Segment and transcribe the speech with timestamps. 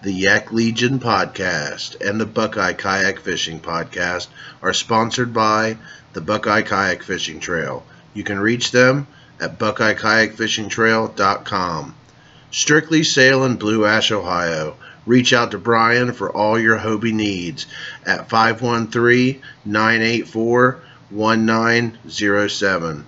[0.00, 4.28] The Yak Legion podcast and the Buckeye Kayak Fishing podcast
[4.62, 5.76] are sponsored by
[6.12, 7.84] the Buckeye Kayak Fishing Trail.
[8.14, 9.08] You can reach them
[9.40, 11.94] at buckeyekayakfishingtrail.com.
[12.52, 14.76] Strictly Sail in Blue Ash, Ohio.
[15.04, 17.66] Reach out to Brian for all your Hobie needs
[18.06, 20.78] at 513 984
[21.10, 23.04] 1907.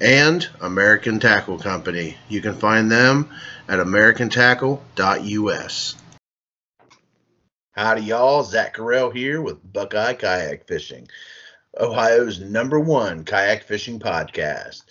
[0.00, 2.16] And American Tackle Company.
[2.30, 3.28] You can find them
[3.68, 5.96] at americantackle.us.
[7.80, 8.42] Howdy, y'all.
[8.42, 11.08] Zach Carell here with Buckeye Kayak Fishing,
[11.80, 14.82] Ohio's number one kayak fishing podcast.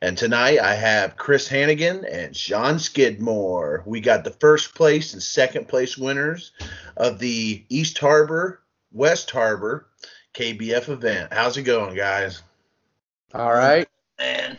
[0.00, 3.82] And tonight I have Chris Hannegan and Shawn Skidmore.
[3.84, 6.52] We got the first place and second place winners
[6.96, 9.88] of the East Harbor, West Harbor
[10.32, 11.32] KBF event.
[11.32, 12.44] How's it going, guys?
[13.34, 13.88] All right.
[14.20, 14.56] Man.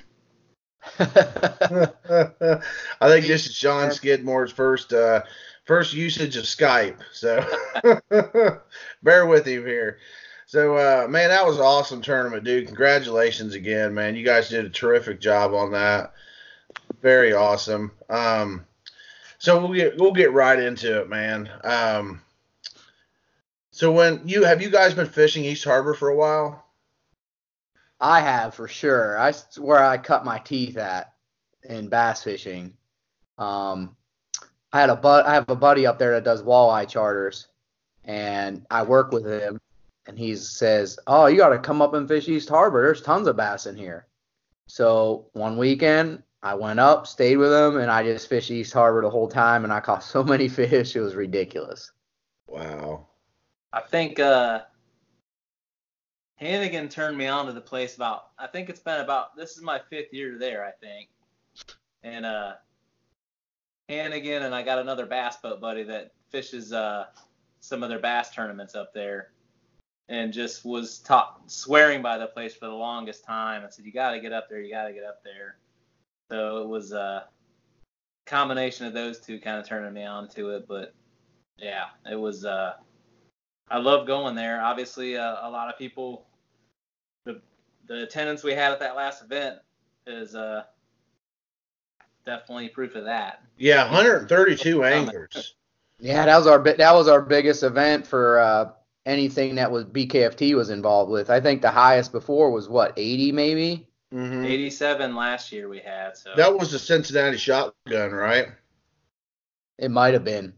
[0.99, 1.87] I
[3.07, 5.21] think this is Shawn Skidmore's first uh,
[5.67, 7.45] first usage of Skype, so
[9.03, 9.99] bear with him here.
[10.47, 12.67] So, uh, man, that was an awesome tournament, dude.
[12.67, 14.15] Congratulations again, man.
[14.15, 16.13] You guys did a terrific job on that.
[17.01, 17.91] Very awesome.
[18.09, 18.65] Um,
[19.39, 21.49] so we'll get we'll get right into it, man.
[21.65, 22.21] Um,
[23.71, 26.63] so when you have you guys been fishing East Harbor for a while?
[27.99, 29.19] I have for sure.
[29.19, 31.13] I where I cut my teeth at
[31.63, 32.73] in bass fishing.
[33.37, 33.96] Um,
[34.73, 37.47] I had a but I have a buddy up there that does walleye charters,
[38.03, 39.59] and I work with him.
[40.07, 42.81] And he says, "Oh, you got to come up and fish East Harbor.
[42.81, 44.07] There's tons of bass in here."
[44.67, 49.01] So one weekend, I went up, stayed with him, and I just fished East Harbor
[49.01, 51.91] the whole time, and I caught so many fish, it was ridiculous.
[52.47, 53.07] Wow.
[53.73, 54.61] I think uh,
[56.41, 59.63] Hannegan turned me on to the place about I think it's been about this is
[59.63, 61.09] my fifth year there, I think.
[62.03, 62.53] And uh
[63.89, 67.05] Hannegan and I got another bass boat buddy that fishes uh
[67.59, 69.31] some of their bass tournaments up there
[70.09, 73.63] and just was taught swearing by the place for the longest time.
[73.65, 75.57] I said, You gotta get up there, you gotta get up there.
[76.29, 77.25] So it was a
[78.25, 80.93] combination of those two kind of turning me on to it, but
[81.57, 82.73] yeah, it was uh
[83.69, 84.61] I love going there.
[84.61, 86.25] Obviously, uh, a lot of people,
[87.25, 87.41] the
[87.87, 89.59] the attendance we had at that last event
[90.05, 90.63] is uh,
[92.27, 93.41] definitely proof of that.
[93.57, 95.55] Yeah, 132 anglers.
[95.99, 98.71] Yeah, that was our that was our biggest event for uh,
[99.07, 101.31] anything that was BKFT was involved with.
[101.31, 103.87] I think the highest before was what 80 maybe.
[104.13, 104.45] Mm-hmm.
[104.45, 106.15] 87 last year we had.
[106.15, 108.47] So That was the Cincinnati shotgun, right?
[109.79, 110.53] It might have been.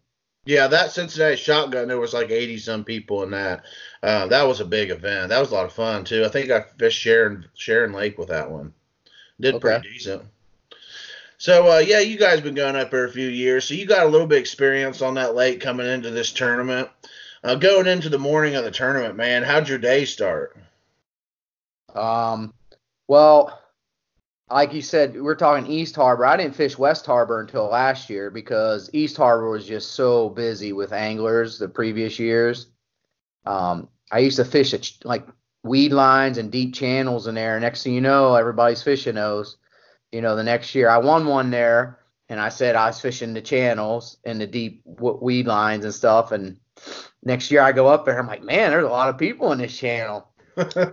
[0.46, 3.64] Yeah, that Cincinnati shotgun, there was like 80 some people in that.
[4.04, 5.30] Uh, that was a big event.
[5.30, 6.26] That was a lot of fun too.
[6.26, 8.74] I think I fished Sharon Sharon Lake with that one.
[9.40, 9.80] Did Okay.
[9.80, 10.24] pretty decent.
[11.40, 14.06] So uh, yeah, you guys been going up there a few years, so you got
[14.06, 16.90] a little bit experience on that lake coming into this tournament.
[17.46, 20.58] Uh, going into the morning of the tournament, man, how'd your day start?
[21.96, 22.54] Um,
[23.08, 23.58] well,
[24.52, 26.26] like you said, we're talking East Harbor.
[26.26, 30.74] I didn't fish West Harbor until last year because East Harbor was just so busy
[30.74, 32.68] with anglers the previous years.
[33.46, 35.26] Um, I used to fish at like
[35.64, 37.58] weed lines and deep channels in there.
[37.62, 39.56] Next thing you know, everybody's fishing those.
[40.12, 42.00] You know, the next year I won one there,
[42.30, 46.32] and I said I was fishing the channels and the deep weed lines and stuff.
[46.32, 46.58] And
[47.24, 49.60] next year I go up there, I'm like, man, there's a lot of people in
[49.60, 50.28] this channel.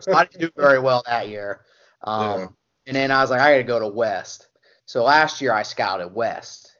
[0.00, 1.62] So I didn't do very well that year.
[2.02, 2.46] Um, Yeah.
[2.88, 4.48] And then I was like, I got to go to West.
[4.84, 6.76] So last year I scouted West,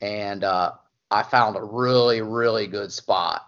[0.00, 0.72] and uh,
[1.10, 3.42] I found a really, really good spot.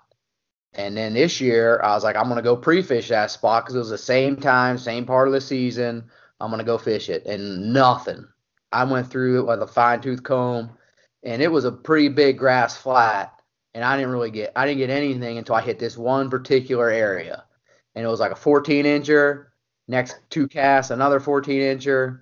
[0.73, 3.79] And then this year I was like, I'm gonna go pre-fish that spot because it
[3.79, 6.11] was the same time, same part of the season.
[6.41, 8.27] I'm gonna go fish it, and nothing.
[8.73, 10.71] I went through it with a fine tooth comb,
[11.23, 13.41] and it was a pretty big grass flat,
[13.73, 16.91] and I didn't really get, I didn't get anything until I hit this one particular
[16.91, 17.45] area,
[17.95, 19.47] and it was like a 14 incher.
[19.87, 22.21] Next two casts, another 14 incher.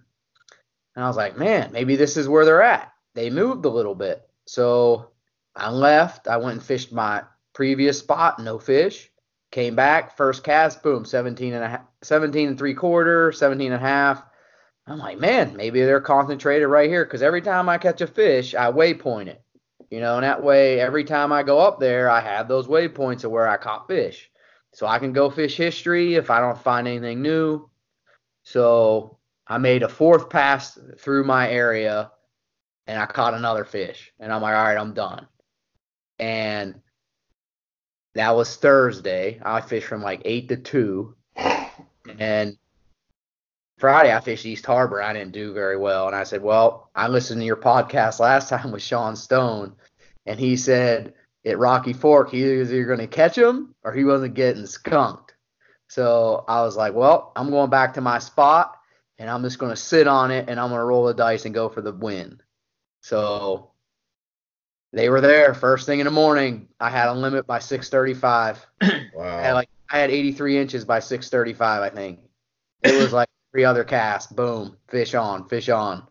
[0.97, 2.93] And I was like, man, maybe this is where they're at.
[3.15, 4.29] They moved a little bit.
[4.47, 5.11] So
[5.55, 6.27] I left.
[6.27, 7.23] I went and fished my
[7.53, 9.12] previous spot, no fish.
[9.53, 13.75] Came back, first cast, boom, 17 and a half, 17 and three quarter, 17 and
[13.75, 14.25] a half.
[14.87, 18.55] I'm like, man, maybe they're concentrated right here because every time I catch a fish,
[18.55, 19.43] I waypoint it.
[19.91, 23.25] You know, and that way, every time I go up there, I have those waypoints
[23.25, 24.31] of where I caught fish.
[24.73, 27.69] So I can go fish history if I don't find anything new.
[28.45, 32.11] So I made a fourth pass through my area
[32.87, 34.13] and I caught another fish.
[34.19, 35.29] And I'm like, all right, I'm done.
[36.19, 36.81] And
[38.15, 39.41] that was Thursday.
[39.43, 41.17] I fished from like 8 to 2.
[42.19, 42.57] And
[43.79, 45.03] Friday I fished East Harbor.
[45.03, 46.07] I didn't do very well.
[46.07, 49.75] And I said, Well, I listened to your podcast last time with Sean Stone.
[50.27, 51.15] And he said,
[51.45, 55.35] at Rocky Fork, he was either going to catch him or he wasn't getting skunked.
[55.89, 58.79] So I was like, well, I'm going back to my spot
[59.19, 61.45] and I'm just going to sit on it and I'm going to roll the dice
[61.45, 62.41] and go for the win.
[63.03, 63.72] So
[64.93, 66.69] they were there first thing in the morning.
[66.79, 68.67] I had a limit by 635.
[69.15, 69.39] Wow.
[69.39, 72.21] I had like I had 83 inches by 635, I think.
[72.83, 74.33] It was like three other casts.
[74.33, 76.09] Boom, fish on, fish on.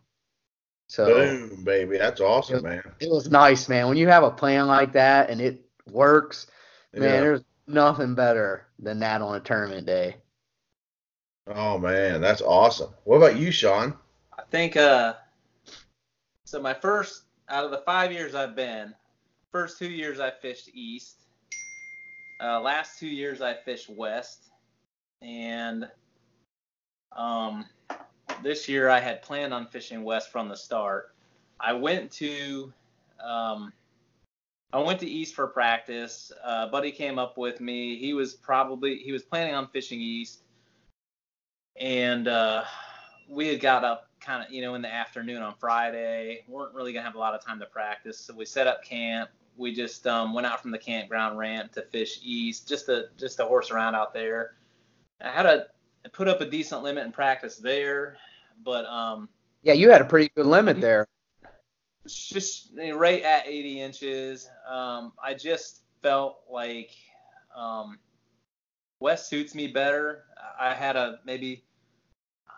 [0.86, 1.98] So Boom, baby.
[1.98, 2.82] That's awesome, man.
[3.00, 3.88] it was nice, man.
[3.88, 6.46] When you have a plan like that and it works,
[6.92, 10.16] man, there's nothing better than that on a tournament day.
[11.48, 12.90] Oh man, that's awesome.
[13.04, 13.94] What about you, Shawn?
[14.38, 15.14] I think uh
[16.44, 18.94] so my first out of the five years I've been,
[19.52, 21.18] first two years I fished east.
[22.42, 24.50] Uh, last two years I fished west,
[25.20, 25.86] and
[27.14, 27.66] um,
[28.42, 31.14] this year I had planned on fishing west from the start.
[31.60, 32.72] I went to
[33.22, 33.72] um,
[34.72, 36.32] I went to east for practice.
[36.42, 37.98] Uh, buddy came up with me.
[37.98, 40.40] He was probably he was planning on fishing east,
[41.76, 42.64] and uh,
[43.28, 46.44] we had got up kind of you know in the afternoon on Friday.
[46.48, 49.30] weren't really gonna have a lot of time to practice, so we set up camp.
[49.56, 53.36] We just um, went out from the campground ramp to fish east, just to just
[53.38, 54.54] to horse around out there.
[55.20, 55.66] I had a
[56.04, 58.16] I put up a decent limit in practice there,
[58.64, 59.28] but um,
[59.62, 61.06] Yeah, you had a pretty good limit there.
[62.06, 64.48] just right at 80 inches.
[64.68, 66.90] Um, I just felt like
[67.56, 67.98] um,
[68.98, 70.24] West suits me better.
[70.58, 71.64] I had a maybe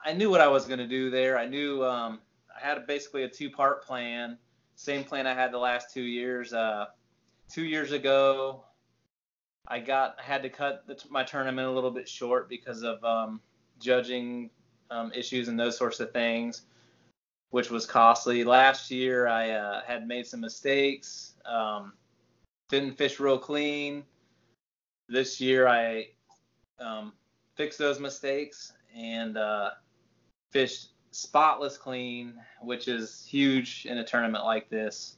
[0.04, 1.38] I knew what I was going to do there.
[1.38, 2.20] I knew um,
[2.54, 4.38] I had basically a two-part plan.
[4.76, 6.52] Same plan I had the last two years.
[6.52, 6.86] Uh,
[7.50, 8.64] two years ago,
[9.66, 13.40] I got had to cut the, my tournament a little bit short because of um,
[13.80, 14.50] judging
[14.90, 16.62] um, issues and those sorts of things
[17.54, 18.42] which was costly.
[18.42, 21.92] Last year, I uh, had made some mistakes, um,
[22.68, 24.02] didn't fish real clean.
[25.08, 26.08] This year, I
[26.80, 27.12] um,
[27.54, 29.70] fixed those mistakes and uh,
[30.54, 35.16] fished spotless clean, which is huge in a tournament like this.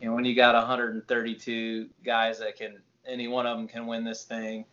[0.00, 4.24] And when you got 132 guys that can, any one of them can win this
[4.24, 4.64] thing,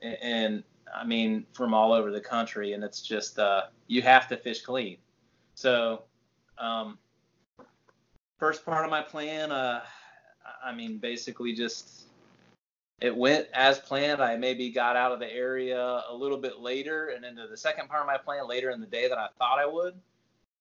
[0.00, 0.64] and, and
[0.94, 4.62] I mean from all over the country, and it's just uh, you have to fish
[4.62, 4.98] clean.
[5.54, 6.04] So,
[6.58, 6.98] um,
[8.38, 9.82] first part of my plan, uh,
[10.64, 12.01] I mean, basically just
[13.02, 14.22] it went as planned.
[14.22, 17.88] I maybe got out of the area a little bit later and into the second
[17.88, 19.94] part of my plan later in the day than I thought I would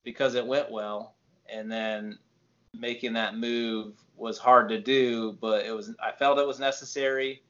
[0.03, 1.13] because it went well.
[1.47, 2.17] And then
[2.73, 7.43] making that move was hard to do, but it was I felt it was necessary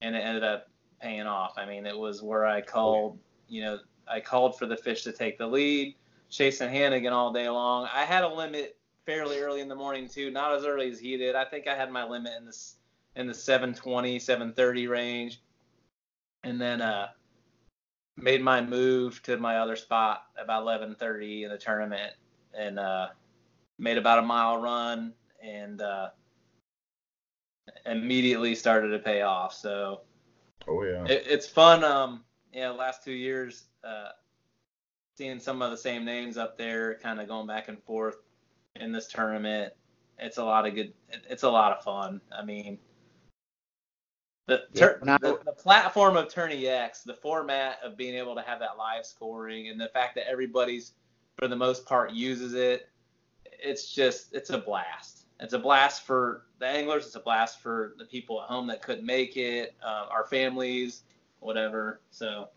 [0.00, 0.70] and it ended up
[1.02, 1.58] paying off.
[1.58, 3.78] I mean, it was where I called, you know,
[4.08, 5.96] I called for the fish to take the lead
[6.30, 7.88] chasing Hannegan all day long.
[7.92, 11.18] I had a limit fairly early in the morning too, not as early as he
[11.18, 11.34] did.
[11.34, 12.76] I think I had my limit in this
[13.16, 15.40] in the 720, 730 range,
[16.42, 17.08] and then uh
[18.16, 22.12] made my move to my other spot about 11:30 in the tournament,
[22.56, 23.08] and uh
[23.78, 26.08] made about a mile run and uh
[27.86, 29.54] immediately started to pay off.
[29.54, 30.00] So
[30.66, 31.04] Oh yeah.
[31.04, 31.84] it, it's fun.
[31.84, 34.08] Um, yeah, last two years, uh,
[35.16, 38.16] seeing some of the same names up there, kind of going back and forth
[38.76, 39.72] in this tournament.
[40.18, 40.92] It's a lot of good.
[41.10, 42.20] it- It's a lot of fun.
[42.36, 42.78] I mean,
[44.46, 48.34] the tur- Yeah, I- the, the platform of Tourney X, the format of being able
[48.34, 50.92] to have that live scoring, and the fact that everybody's
[51.38, 52.88] for the most part uses it,
[53.44, 55.26] it's just it's a blast.
[55.40, 57.06] It's a blast for the anglers.
[57.06, 61.02] It's a blast for the people at home that couldn't make it, uh, our families,
[61.40, 62.00] whatever.
[62.10, 62.48] So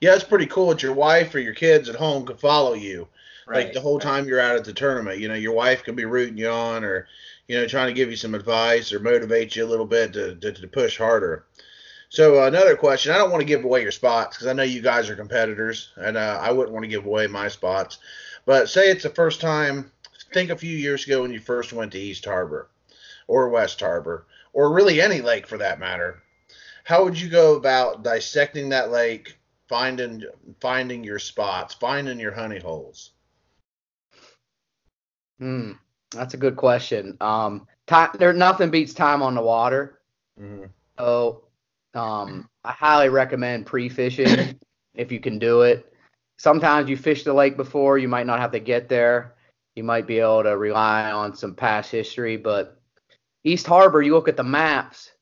[0.00, 3.06] Yeah, it's pretty cool that your wife or your kids at home can follow you.
[3.46, 4.02] right, like the whole right.
[4.02, 5.20] time you're out at the tournament.
[5.20, 7.06] You know, your wife can be rooting you on or,
[7.48, 10.36] you know, trying to give you some advice or motivate you a little bit to,
[10.36, 11.46] to, to push harder.
[12.10, 13.12] So uh, another question.
[13.12, 15.92] I don't want to give away your spots because I know you guys are competitors,
[15.96, 17.98] and uh, I wouldn't want to give away my spots.
[18.46, 19.90] But say it's the first time.
[20.32, 22.70] Think a few years ago when you first went to East Harbor,
[23.26, 26.22] or West Harbor, or really any lake for that matter.
[26.84, 29.38] How would you go about dissecting that lake,
[29.68, 30.24] finding
[30.60, 33.10] finding your spots, finding your honey holes?
[35.38, 35.72] Hmm,
[36.10, 37.16] that's a good question.
[37.20, 40.00] Um, time there nothing beats time on the water.
[40.40, 40.66] Mm-hmm.
[40.98, 41.44] So,
[41.94, 44.58] um, I highly recommend pre-fishing
[44.94, 45.92] if you can do it.
[46.38, 49.34] Sometimes you fish the lake before, you might not have to get there.
[49.74, 52.80] You might be able to rely on some past history, but
[53.44, 55.12] East Harbor, you look at the maps,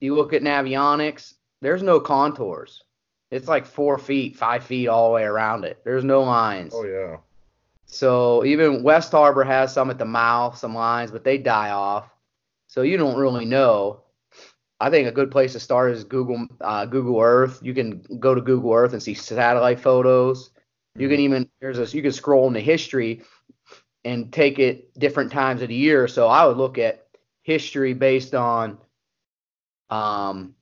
[0.00, 2.82] you look at Navionics, there's no contours.
[3.30, 5.80] It's like four feet, five feet all the way around it.
[5.84, 6.72] There's no lines.
[6.74, 7.16] Oh yeah.
[7.86, 12.10] So even West Harbor has some at the mouth, some lines, but they die off.
[12.66, 14.02] so you don't really know.
[14.78, 17.60] I think a good place to start is Google uh, Google Earth.
[17.62, 20.50] You can go to Google Earth and see satellite photos.
[20.96, 23.22] You can even there's a you can scroll into history
[24.04, 26.08] and take it different times of the year.
[26.08, 27.06] So I would look at
[27.42, 28.78] history based on,
[29.88, 30.54] um,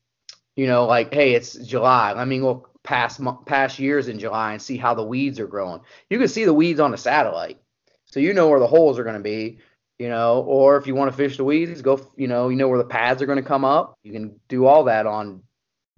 [0.54, 2.12] you know, like hey, it's July.
[2.12, 5.81] Let me look past past years in July and see how the weeds are growing.
[6.11, 7.59] You can see the weeds on a satellite,
[8.05, 9.59] so you know where the holes are going to be.
[9.99, 12.00] You know, or if you want to fish the weeds, go.
[12.17, 13.99] You know, you know where the pads are going to come up.
[14.03, 15.43] You can do all that on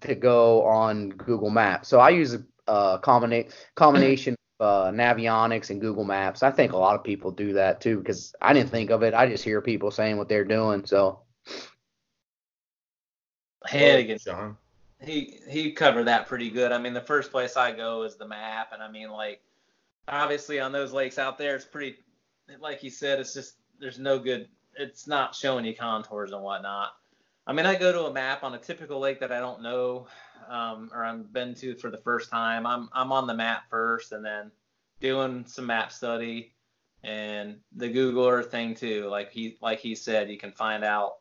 [0.02, 1.88] to go on Google Maps.
[1.88, 6.42] So I use a, a combina- combination of uh, Navionics and Google Maps.
[6.42, 9.14] I think a lot of people do that too because I didn't think of it.
[9.14, 10.84] I just hear people saying what they're doing.
[10.84, 11.22] So
[13.66, 14.56] Hannegan, John.
[15.00, 16.72] He he covered that pretty good.
[16.72, 19.42] I mean, the first place I go is the map, and I mean, like,
[20.08, 21.96] obviously on those lakes out there, it's pretty,
[22.60, 24.48] like you said, it's just there's no good.
[24.78, 26.92] It's not showing you contours and whatnot.
[27.46, 30.08] I mean, I go to a map on a typical lake that I don't know
[30.48, 32.66] um, or I've been to for the first time.
[32.66, 34.50] I'm I'm on the map first, and then
[35.00, 36.52] doing some map study
[37.02, 39.08] and the Google Earth thing too.
[39.08, 41.16] Like he like he said, you can find out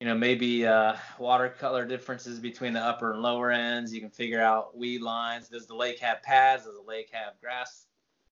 [0.00, 3.92] you know, maybe uh, watercolor differences between the upper and lower ends.
[3.92, 5.48] You can figure out weed lines.
[5.48, 6.64] Does the lake have pads?
[6.64, 7.86] Does the lake have grass?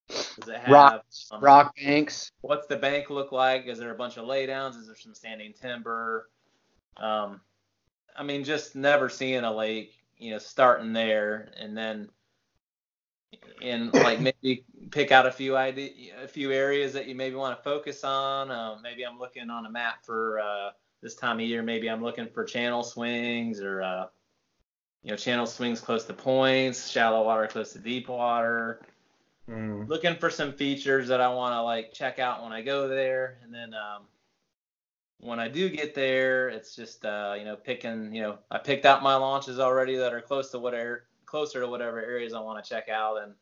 [0.07, 2.31] Does it have rock um, rock banks.
[2.41, 3.67] What's the bank look like?
[3.67, 4.75] Is there a bunch of laydowns?
[4.79, 6.29] Is there some standing timber?
[6.97, 7.41] Um,
[8.17, 12.09] I mean, just never seeing a lake, you know, starting there and then
[13.61, 15.91] and like maybe pick out a few idea,
[16.23, 18.49] a few areas that you maybe want to focus on.
[18.49, 21.63] Um, maybe I'm looking on a map for uh, this time of year.
[21.63, 24.05] Maybe I'm looking for channel swings or uh,
[25.03, 28.81] you know channel swings close to points, shallow water close to deep water.
[29.49, 29.87] Mm.
[29.87, 33.39] Looking for some features that I want to like check out when I go there,
[33.43, 34.03] and then um,
[35.19, 38.13] when I do get there, it's just uh, you know picking.
[38.13, 41.67] You know, I picked out my launches already that are close to whatever closer to
[41.67, 43.33] whatever areas I want to check out, and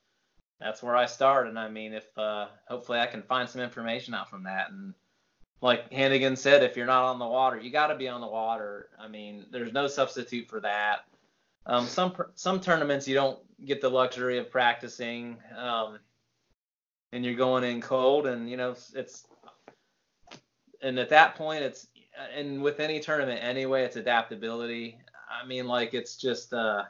[0.60, 1.48] that's where I start.
[1.48, 4.72] And I mean, if uh, hopefully I can find some information out from that.
[4.72, 4.94] And
[5.62, 8.28] like Hannegan said, if you're not on the water, you got to be on the
[8.28, 8.90] water.
[9.00, 11.06] I mean, there's no substitute for that.
[11.66, 16.00] Um, some some tournaments you don't get the luxury of practicing, um,
[17.12, 19.26] and you're going in cold, and you know it's
[20.82, 21.88] and at that point it's
[22.36, 24.98] and with any tournament anyway, it's adaptability.
[25.30, 26.84] I mean, like it's just uh,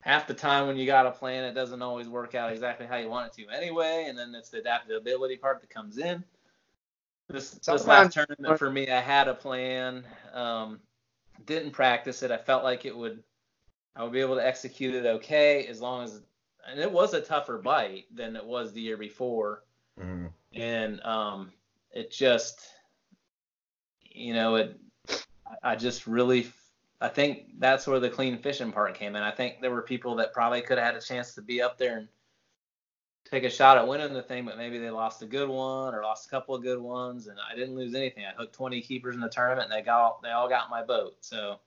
[0.00, 2.98] half the time when you got a plan, it doesn't always work out exactly how
[2.98, 6.22] you want it to anyway, and then it's the adaptability part that comes in.
[7.28, 10.80] This this last tournament for me, I had a plan, um,
[11.46, 12.30] didn't practice it.
[12.30, 13.22] I felt like it would,
[13.96, 16.20] I would be able to execute it okay as long as,
[16.68, 19.64] and it was a tougher bite than it was the year before,
[20.00, 20.30] Mm.
[20.54, 21.52] and um,
[21.90, 22.60] it just,
[24.00, 24.78] you know, it,
[25.46, 26.50] I- I just really,
[27.00, 29.22] I think that's where the clean fishing part came in.
[29.22, 31.76] I think there were people that probably could have had a chance to be up
[31.78, 32.08] there and
[33.32, 36.02] take a shot at winning the thing, but maybe they lost a good one or
[36.02, 38.26] lost a couple of good ones, and I didn't lose anything.
[38.26, 41.16] I hooked 20 keepers in the tournament, and they got they all got my boat.
[41.20, 41.58] So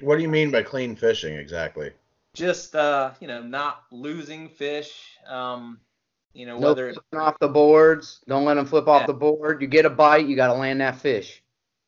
[0.00, 1.92] What do you mean by clean fishing exactly?
[2.34, 5.18] just uh, you know, not losing fish.
[5.26, 5.80] Um,
[6.34, 8.20] you know, No whether flipping off the boards.
[8.28, 9.00] Don't let them flip Yeah.
[9.00, 9.62] off the board.
[9.62, 11.42] You get a bite, you got to land that fish.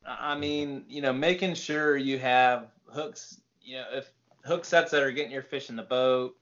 [0.07, 4.11] I mean, you know, making sure you have hooks, you know, if
[4.45, 6.37] hook sets that are getting your fish in the boat.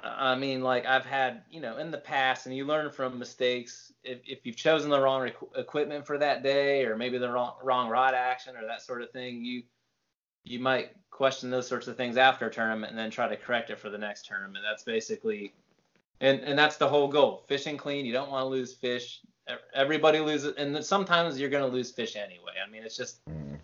[0.00, 3.92] I mean, like I've had, you know, in the past, and you learn from mistakes.
[4.02, 7.54] If, if you've chosen the wrong equ- equipment for that day, or maybe the wrong
[7.62, 9.62] wrong rod action, or that sort of thing, you
[10.44, 13.70] you might question those sorts of things after a tournament, and then try to correct
[13.70, 14.64] it for the next tournament.
[14.68, 15.52] That's basically,
[16.20, 17.44] and and that's the whole goal.
[17.46, 18.06] Fishing clean.
[18.06, 19.20] You don't want to lose fish.
[19.74, 22.52] Everybody loses, and sometimes you're going to lose fish anyway.
[22.66, 23.58] I mean, it's just Mm.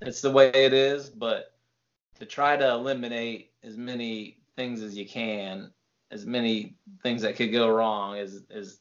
[0.00, 1.54] it's the way it is, but
[2.18, 5.70] to try to eliminate as many things as you can,
[6.10, 8.80] as many things that could go wrong is is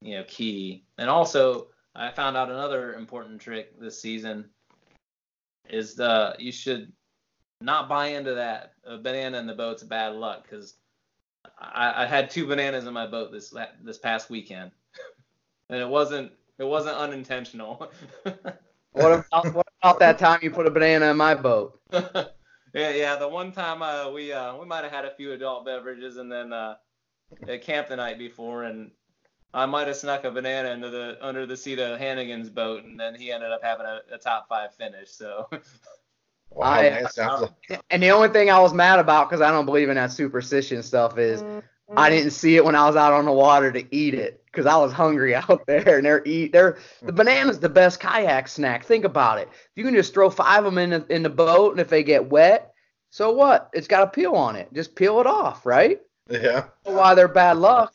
[0.00, 0.84] you know key.
[0.96, 4.48] And also, I found out another important trick this season
[5.68, 6.92] is the you should
[7.60, 10.76] not buy into that a banana in the boat's bad luck because
[11.58, 13.52] I, I had two bananas in my boat this
[13.82, 14.70] this past weekend,
[15.68, 17.90] and it wasn't it wasn't unintentional.
[18.92, 21.80] What about, what about that time you put a banana in my boat?
[22.74, 23.16] yeah, yeah.
[23.16, 26.30] The one time uh, we uh, we might have had a few adult beverages, and
[26.30, 26.76] then uh,
[27.48, 28.90] at camp the night before, and
[29.54, 32.98] I might have snuck a banana into the under the seat of Hannegan's boat, and
[32.98, 35.10] then he ended up having a, a top five finish.
[35.10, 35.48] So
[36.50, 39.50] Wow, I- that sounds like And the only thing I was mad about, because I
[39.50, 41.44] don't believe in that superstition stuff, is
[41.96, 42.16] I mm.
[42.16, 44.76] didn't see it when I was out on the water to eat it because I
[44.76, 45.96] was hungry out there.
[45.96, 48.84] And they're eat they're the banana's the best kayak snack.
[48.84, 49.48] Think about it.
[49.74, 52.02] You can just throw five of them in the, in the boat, and if they
[52.02, 52.72] get wet,
[53.10, 53.70] so what?
[53.72, 54.72] It's got a peel on it.
[54.72, 56.00] Just peel it off, right?
[56.28, 56.66] Yeah.
[56.84, 57.92] Why they're bad luck.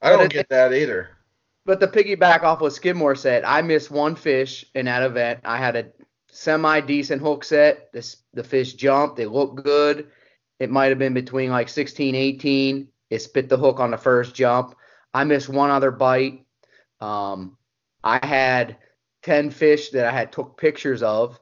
[0.00, 1.10] I don't it- get that either.
[1.66, 5.40] But the piggyback off what Skidmore said, I missed one fish in that event.
[5.44, 5.86] I had a
[6.32, 7.92] semi decent hook set.
[7.92, 9.16] This the fish jumped.
[9.16, 10.08] They looked good.
[10.60, 12.88] It might have been between like 16, 18.
[13.08, 14.76] It spit the hook on the first jump.
[15.12, 16.44] I missed one other bite.
[17.00, 17.56] Um,
[18.04, 18.76] I had
[19.22, 21.40] 10 fish that I had took pictures of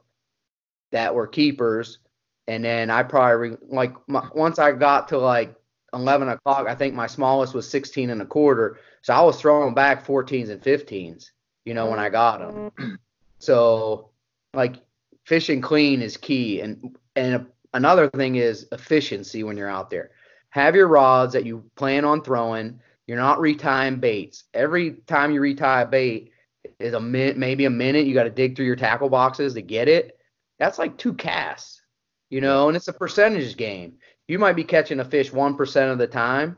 [0.91, 1.99] that were keepers.
[2.47, 5.53] And then I probably, like, my, once I got to like
[5.93, 8.79] 11 o'clock, I think my smallest was 16 and a quarter.
[9.01, 11.25] So I was throwing back 14s and 15s,
[11.65, 12.97] you know, when I got them.
[13.41, 14.09] So,
[14.53, 14.77] like,
[15.25, 16.61] fishing clean is key.
[16.61, 20.11] And, and another thing is efficiency when you're out there.
[20.51, 22.79] Have your rods that you plan on throwing.
[23.07, 24.45] You're not retying baits.
[24.53, 26.31] Every time you retie a bait
[26.79, 28.05] is a minute, maybe a minute.
[28.05, 30.17] You got to dig through your tackle boxes to get it.
[30.57, 31.81] That's like two casts,
[32.29, 33.97] you know, and it's a percentage game.
[34.27, 36.57] You might be catching a fish 1% of the time.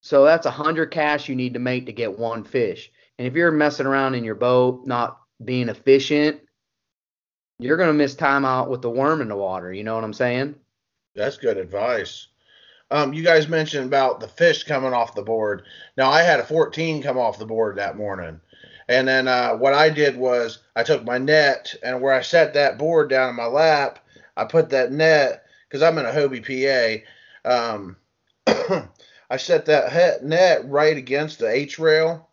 [0.00, 2.90] So that's a 100 casts you need to make to get one fish.
[3.18, 6.40] And if you're messing around in your boat, not being efficient,
[7.58, 9.72] you're going to miss time out with the worm in the water.
[9.72, 10.54] You know what I'm saying?
[11.14, 12.28] That's good advice.
[12.90, 15.64] Um, you guys mentioned about the fish coming off the board.
[15.96, 18.40] Now I had a 14 come off the board that morning,
[18.88, 22.54] and then uh, what I did was I took my net and where I set
[22.54, 23.98] that board down in my lap,
[24.38, 27.04] I put that net because I'm in a Hobie
[27.44, 27.50] PA.
[27.50, 27.96] Um,
[29.30, 32.26] I set that net right against the H rail,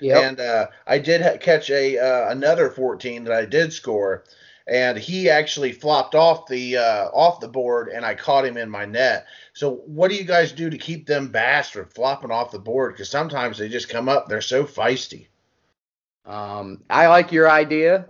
[0.00, 0.22] Yep.
[0.22, 4.24] and uh, I did catch a uh, another 14 that I did score,
[4.68, 8.68] and he actually flopped off the uh, off the board, and I caught him in
[8.68, 9.26] my net.
[9.54, 12.92] So what do you guys do to keep them bass from flopping off the board?
[12.92, 15.28] Because sometimes they just come up, they're so feisty.
[16.26, 18.06] Um, I like your idea.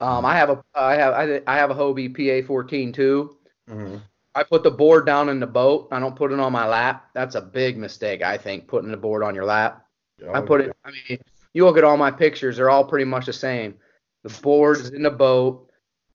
[0.00, 3.36] Um, I have a I have I, I have a Hobie PA14 too.
[3.68, 3.96] Mm-hmm.
[4.34, 5.88] I put the board down in the boat.
[5.90, 7.10] I don't put it on my lap.
[7.14, 9.84] That's a big mistake, I think, putting the board on your lap.
[10.32, 10.76] I put it.
[10.84, 11.18] I mean,
[11.52, 13.74] you look at all my pictures; they're all pretty much the same.
[14.22, 15.69] The board is in the boat.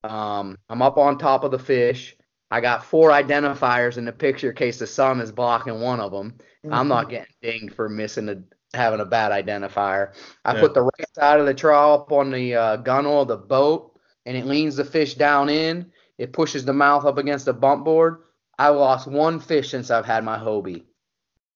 [0.09, 2.15] Um, I'm up on top of the fish.
[2.51, 6.11] I got four identifiers in the picture in case the sun is blocking one of
[6.11, 6.35] them.
[6.71, 8.41] I'm not getting dinged for missing a
[8.75, 10.13] having a bad identifier.
[10.43, 10.59] I Yeah.
[10.61, 13.97] put the right side of the trawl up on the uh, gunnel of the boat,
[14.25, 15.91] and it leans the fish down in.
[16.17, 18.23] It pushes the mouth up against the bump board.
[18.57, 20.85] I lost one fish since I've had my Hobie.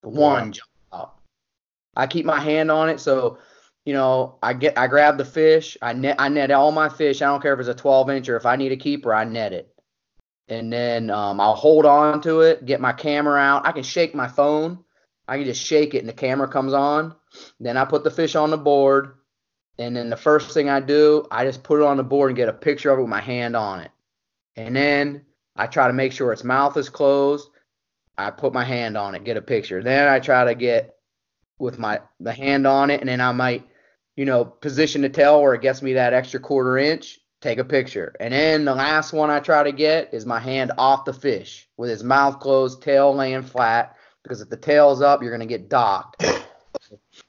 [0.02, 0.52] One Wow.
[0.52, 1.16] jumped out.
[1.96, 3.40] I keep my hand on it, so
[3.90, 5.76] you know I get I grab the fish.
[5.82, 7.24] I net I net all my fish.
[7.24, 9.24] I don't care if it's a 12 inch or if I need a keeper, I
[9.24, 9.74] net it.
[10.48, 13.66] And then um, I'll hold on to it, get my camera out.
[13.66, 14.84] I can shake my phone.
[15.28, 17.16] I can just shake it and the camera comes on.
[17.60, 19.16] Then I put the fish on the board.
[19.80, 22.38] And then the first thing I do, I just put it on the board and
[22.38, 23.90] get a picture of it with my hand on it.
[24.56, 25.26] And then
[25.56, 27.50] I try to make sure its mouth is closed.
[28.20, 29.82] I put my hand on it, get a picture.
[29.82, 30.96] Then I try to get
[31.60, 33.69] with my the hand on it, and then I might,
[34.20, 37.64] you know, position the tail where it gets me that extra quarter inch, take a
[37.64, 38.14] picture.
[38.20, 41.70] And then the last one I try to get is my hand off the fish
[41.78, 43.96] with his mouth closed, tail laying flat.
[44.22, 46.22] Because if the tail's up, you're gonna get docked.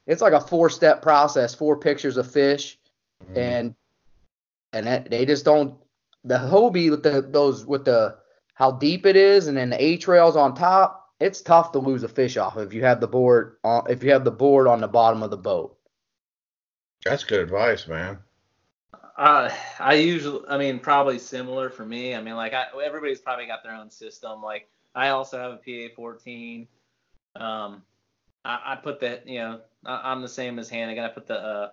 [0.09, 2.77] It's like a four-step process, four pictures of fish,
[3.25, 3.39] Mm-hmm.
[3.39, 3.75] and
[4.73, 5.79] and that, they just don't.
[6.25, 8.17] The Hobie with the those with the
[8.55, 11.13] how deep it is, and then the H rails on top.
[11.21, 14.11] It's tough to lose a fish off if you have the board on if you
[14.11, 15.77] have the board on the bottom of the boat.
[17.05, 18.19] That's good advice, man.
[19.17, 22.15] Uh, I usually, I mean, probably similar for me.
[22.15, 24.43] I mean, like, I, everybody's probably got their own system.
[24.43, 26.67] Like, I also have a PA14.
[27.37, 27.83] Um,
[28.45, 31.05] I, I put the, you know, I, I'm the same as Hannegan.
[31.05, 31.69] I put the uh,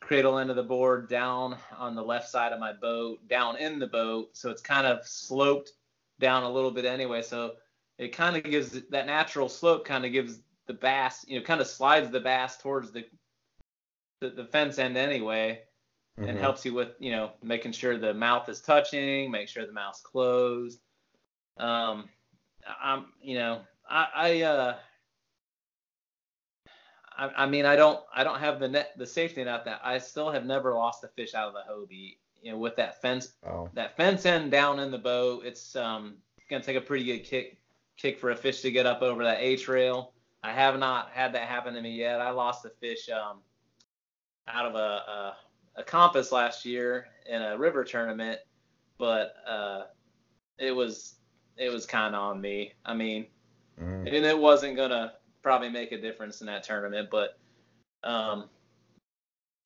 [0.00, 3.78] cradle end of the board down on the left side of my boat, down in
[3.78, 5.72] the boat, so it's kind of sloped
[6.18, 7.22] down a little bit anyway.
[7.22, 7.52] So
[7.98, 11.60] it kind of gives that natural slope, kind of gives the bass, you know, kind
[11.60, 13.04] of slides the bass towards the
[14.20, 15.60] the, the fence end anyway
[16.24, 16.38] and Mhm.
[16.38, 20.00] helps you with you know making sure the mouth is touching, make sure the mouth's
[20.00, 20.80] closed.
[21.58, 22.08] Um,
[22.82, 24.76] I'm you know I I uh
[27.16, 29.98] I, I mean I don't I don't have the net the safety net that I
[29.98, 32.18] still have never lost a fish out of the Hobie.
[32.42, 36.18] You know with that fence Oh, that fence end down in the boat, it's um
[36.48, 37.58] gonna take a pretty good kick
[37.96, 40.14] kick for a fish to get up over that H rail.
[40.42, 42.20] I have not had that happen to me yet.
[42.20, 43.40] I lost a fish um
[44.48, 45.36] out of a, a
[45.76, 48.40] a compass last year in a river tournament,
[48.98, 49.84] but uh
[50.58, 51.16] it was
[51.56, 52.72] it was kind of on me.
[52.84, 53.26] I mean,
[53.80, 54.06] mm.
[54.06, 57.08] and it wasn't gonna probably make a difference in that tournament.
[57.10, 57.38] But
[58.02, 58.48] um,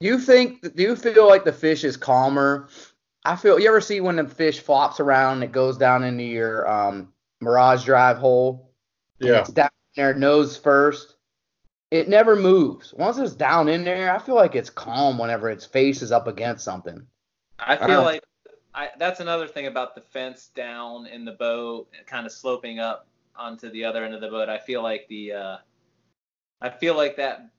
[0.00, 0.74] you think?
[0.74, 2.68] Do you feel like the fish is calmer?
[3.24, 3.58] I feel.
[3.58, 7.12] You ever see when the fish flops around and it goes down into your um,
[7.40, 8.70] Mirage Drive hole?
[9.18, 9.40] Yeah.
[9.40, 11.13] It's down there nose first.
[11.90, 12.92] It never moves.
[12.92, 16.26] Once it's down in there, I feel like it's calm whenever its face is up
[16.26, 17.06] against something.
[17.58, 18.02] I feel Uh-huh.
[18.02, 18.22] like
[18.74, 23.06] I, that's another thing about the fence down in the boat, kind of sloping up
[23.36, 24.48] onto the other end of the boat.
[24.48, 25.56] I feel like the uh,
[26.60, 27.50] I feel like that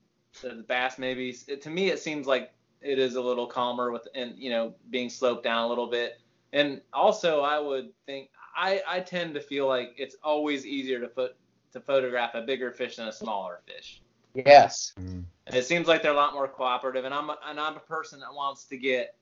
[0.42, 4.06] the bass maybe it, to me it seems like it is a little calmer with
[4.14, 6.20] and you know being sloped down a little bit.
[6.52, 11.08] And also I would think I I tend to feel like it's always easier to
[11.08, 11.36] put
[11.72, 14.02] to photograph a bigger fish than a smaller fish.
[14.44, 14.92] Yes.
[15.00, 15.24] Mm.
[15.46, 17.04] And it seems like they're a lot more cooperative.
[17.04, 19.14] And I'm a, and I'm a person that wants to get,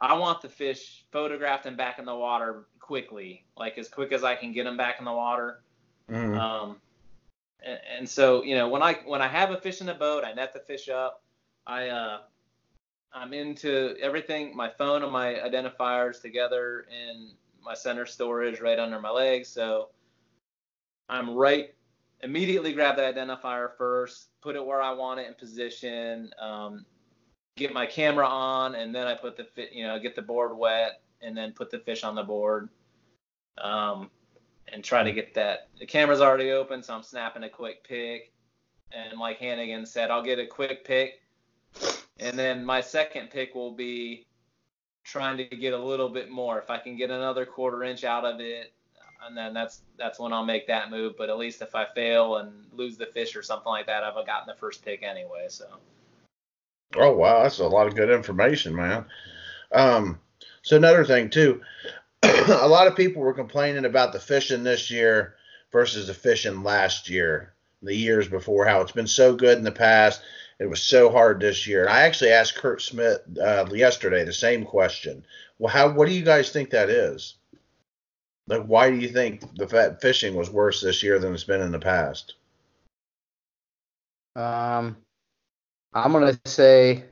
[0.00, 4.24] I want the fish photographed and back in the water quickly, like as quick as
[4.24, 5.62] I can get them back in the water.
[6.10, 6.38] Mhm.
[6.38, 6.76] Um,
[7.64, 10.24] and, and so you know when I when I have a fish in the boat,
[10.24, 11.22] I net the fish up.
[11.66, 12.18] I uh,
[13.12, 17.30] I'm into everything, my phone and my identifiers together in
[17.62, 19.48] my center storage right under my legs.
[19.48, 19.88] So
[21.08, 21.74] I'm right
[22.24, 26.84] immediately grab the identifier first, put it where I want it in position, um,
[27.56, 31.02] get my camera on, and then I put the you know get the board wet,
[31.20, 32.70] and then put the fish on the board,
[33.58, 34.10] um,
[34.72, 35.68] and try to get that.
[35.78, 38.32] The camera's already open, so I'm snapping a quick pic,
[38.90, 41.20] and like Hannegan said, I'll get a quick pic,
[42.18, 44.26] and then my second pick will be
[45.04, 46.58] trying to get a little bit more.
[46.58, 48.72] If I can get another quarter inch out of it,
[49.26, 51.14] and then that's that's when I'll make that move.
[51.16, 54.14] But at least if I fail and lose the fish or something like that, I've
[54.26, 55.46] gotten the first pick anyway.
[55.48, 55.66] So
[56.96, 59.06] Oh wow, that's a lot of good information, man.
[59.72, 60.20] Um,
[60.62, 61.60] so another thing too,
[62.22, 65.34] a lot of people were complaining about the fishing this year
[65.72, 69.72] versus the fishing last year, the years before, how it's been so good in the
[69.72, 70.22] past.
[70.60, 71.82] It was so hard this year.
[71.82, 75.26] And I actually asked Kurt Smith uh, yesterday the same question.
[75.58, 75.90] Well, how?
[75.90, 77.34] What do you guys think that is?
[78.46, 81.62] Like, why do you think the fat fishing was worse this year than it's been
[81.62, 82.34] in the past?
[84.36, 84.96] Um,
[85.94, 87.04] I'm gonna say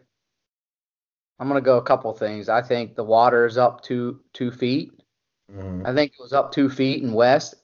[1.38, 2.49] I'm gonna go a couple things.
[2.49, 4.92] I think the water is up two two feet.
[5.51, 5.87] Mhm.
[5.87, 7.55] I think it was up two feet in west.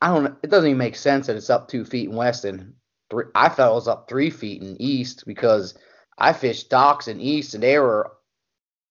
[0.00, 0.38] I don't.
[0.42, 2.74] It doesn't even make sense that it's up two feet in west and
[3.10, 3.24] three.
[3.34, 5.74] I thought it was up three feet in east because
[6.16, 8.12] I fished docks in east and they were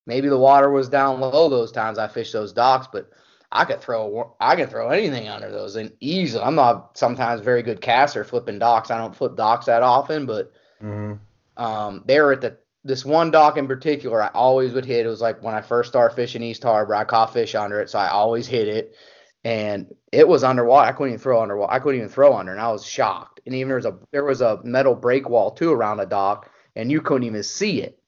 [0.06, 3.10] maybe the water was down low those times I fished those docks, but
[3.52, 6.44] I could throw I could throw anything under those and easily.
[6.44, 8.92] I'm not sometimes very good caster flipping docks.
[8.92, 11.20] I don't flip docks that often, but Mhm.
[11.56, 14.22] um, they were at the this one dock in particular.
[14.22, 15.06] I always would hit.
[15.06, 17.90] It was like when I first started fishing East Harbor, I caught fish under it,
[17.90, 18.96] so I always hit it,
[19.44, 20.88] and it was underwater.
[20.88, 21.74] I couldn't even throw underwater.
[21.74, 23.42] I couldn't even throw under, and I was shocked.
[23.46, 26.50] And even there was a there was a metal break wall too around the dock,
[26.76, 28.00] and you couldn't even see it.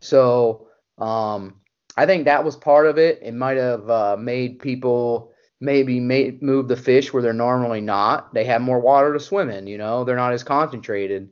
[0.00, 1.56] So um,
[1.96, 3.20] I think that was part of it.
[3.22, 8.34] It might have uh, made people maybe made, move the fish where they're normally not.
[8.34, 9.66] They have more water to swim in.
[9.66, 11.30] You know, they're not as concentrated.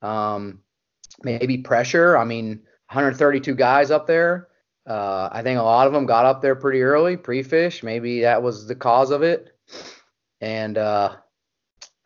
[0.00, 0.60] Um,
[1.22, 2.16] maybe pressure.
[2.16, 4.48] I mean, 132 guys up there.
[4.86, 7.82] Uh, I think a lot of them got up there pretty early, pre-fish.
[7.82, 9.56] Maybe that was the cause of it.
[10.40, 11.16] And uh,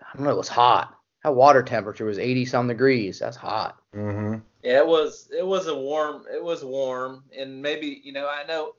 [0.00, 0.30] I don't know.
[0.30, 0.94] It was hot.
[1.24, 3.18] That water temperature was 80 some degrees.
[3.18, 3.78] That's hot.
[3.94, 4.42] Mhm.
[4.66, 8.44] Yeah, it was it was a warm it was warm, and maybe you know I
[8.48, 8.72] know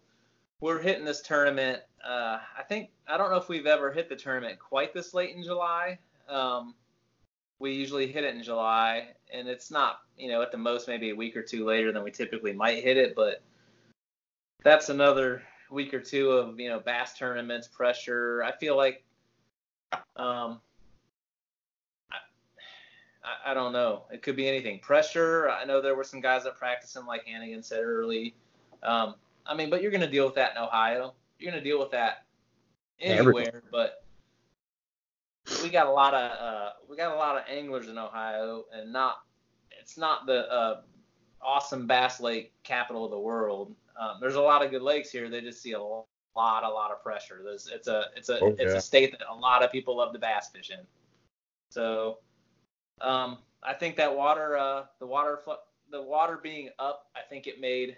[0.60, 1.80] we're hitting this tournament.
[2.06, 5.34] Uh, I think I don't know if we've ever hit the tournament quite this late
[5.34, 5.98] in July.
[6.28, 6.76] Um,
[7.60, 11.12] we usually hit it in July, and it's not you know at the most maybe
[11.12, 13.42] a week or two later than we typically might hit it, but
[14.66, 18.44] that's another week or two of you know bass tournaments pressure.
[18.44, 19.06] I feel like
[20.18, 20.60] um,
[23.46, 24.04] I don't know.
[24.12, 24.80] It could be anything.
[24.80, 25.50] Pressure.
[25.50, 28.36] I know there were some guys that practicing like Hannegan said early.
[28.84, 31.14] Um, I mean, but you're going to deal with that in Ohio.
[31.40, 32.26] You're going to deal with that
[33.00, 33.64] anywhere.
[33.72, 34.04] But
[35.64, 38.92] we got a lot of uh, we got a lot of anglers in Ohio, and
[38.92, 39.22] not
[39.80, 40.82] it's not the uh,
[41.42, 43.74] awesome bass lake capital of the world.
[44.00, 45.30] Um, there's a lot of good lakes here.
[45.30, 47.42] They just see a lot, a lot of pressure.
[47.44, 50.14] There's, it's a, it's a, Oh, it's a state that a lot of people love
[50.14, 50.86] to bass fish in.
[51.70, 52.20] So,
[53.02, 55.40] um, I think that water, uh, the water,
[55.92, 57.98] the water being up, I think it made,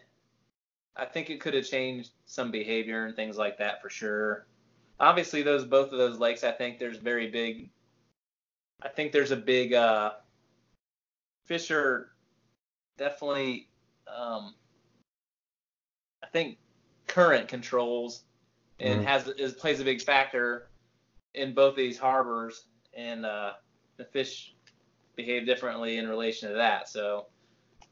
[0.96, 4.46] I think it could have changed some behavior and things like that for sure.
[5.00, 7.70] Obviously, those both of those lakes, I think there's very big.
[8.82, 10.12] I think there's a big uh,
[11.46, 12.12] fish are
[12.98, 13.70] definitely.
[14.08, 14.56] Um,
[16.24, 16.58] I think
[17.08, 18.24] current controls
[18.80, 19.06] and Mhm.
[19.06, 20.70] has is plays a big factor
[21.34, 23.54] in both of these harbors and uh,
[23.98, 24.54] the fish
[25.19, 26.88] behave differently in relation to that.
[26.88, 27.25] So,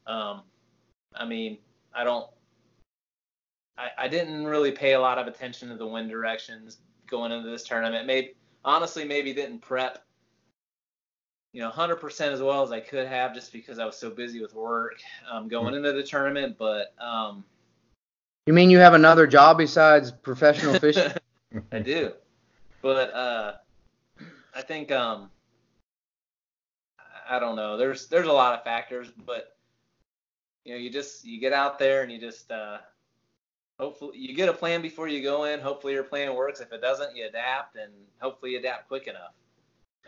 [0.06, 0.42] um,
[1.14, 1.58] I mean,
[1.94, 2.26] I don't,
[3.76, 7.50] I, I didn't really pay a lot of attention to the wind directions going into
[7.50, 8.06] this tournament.
[8.06, 10.02] Maybe honestly, maybe didn't prep,
[11.52, 14.40] you know, 100% as well as I could have just because I was so busy
[14.40, 16.56] with work um, going into the tournament.
[16.58, 17.44] But um,
[18.46, 21.12] You mean you have another job besides professional fishing?
[21.72, 22.12] I do,
[22.80, 23.52] but uh,
[24.54, 25.30] I think um,
[27.28, 27.76] I don't know.
[27.76, 29.56] There's there's a lot of factors, but
[30.64, 32.78] you know, you just you get out there and you just uh,
[33.78, 35.60] hopefully you get a plan before you go in.
[35.60, 36.60] Hopefully your plan works.
[36.60, 39.32] If it doesn't, you adapt, and hopefully you adapt quick enough.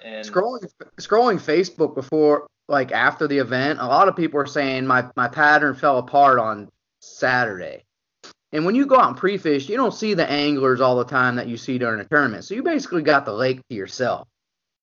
[0.02, 4.87] And scrolling scrolling Facebook before like after the event, a lot of people are saying
[4.87, 6.68] my my pattern fell apart on
[7.00, 7.85] Saturday.
[8.52, 11.37] And when you go out and pre-fish, you don't see the anglers all the time
[11.37, 12.44] that you see during a tournament.
[12.44, 14.26] So you basically got the lake to yourself.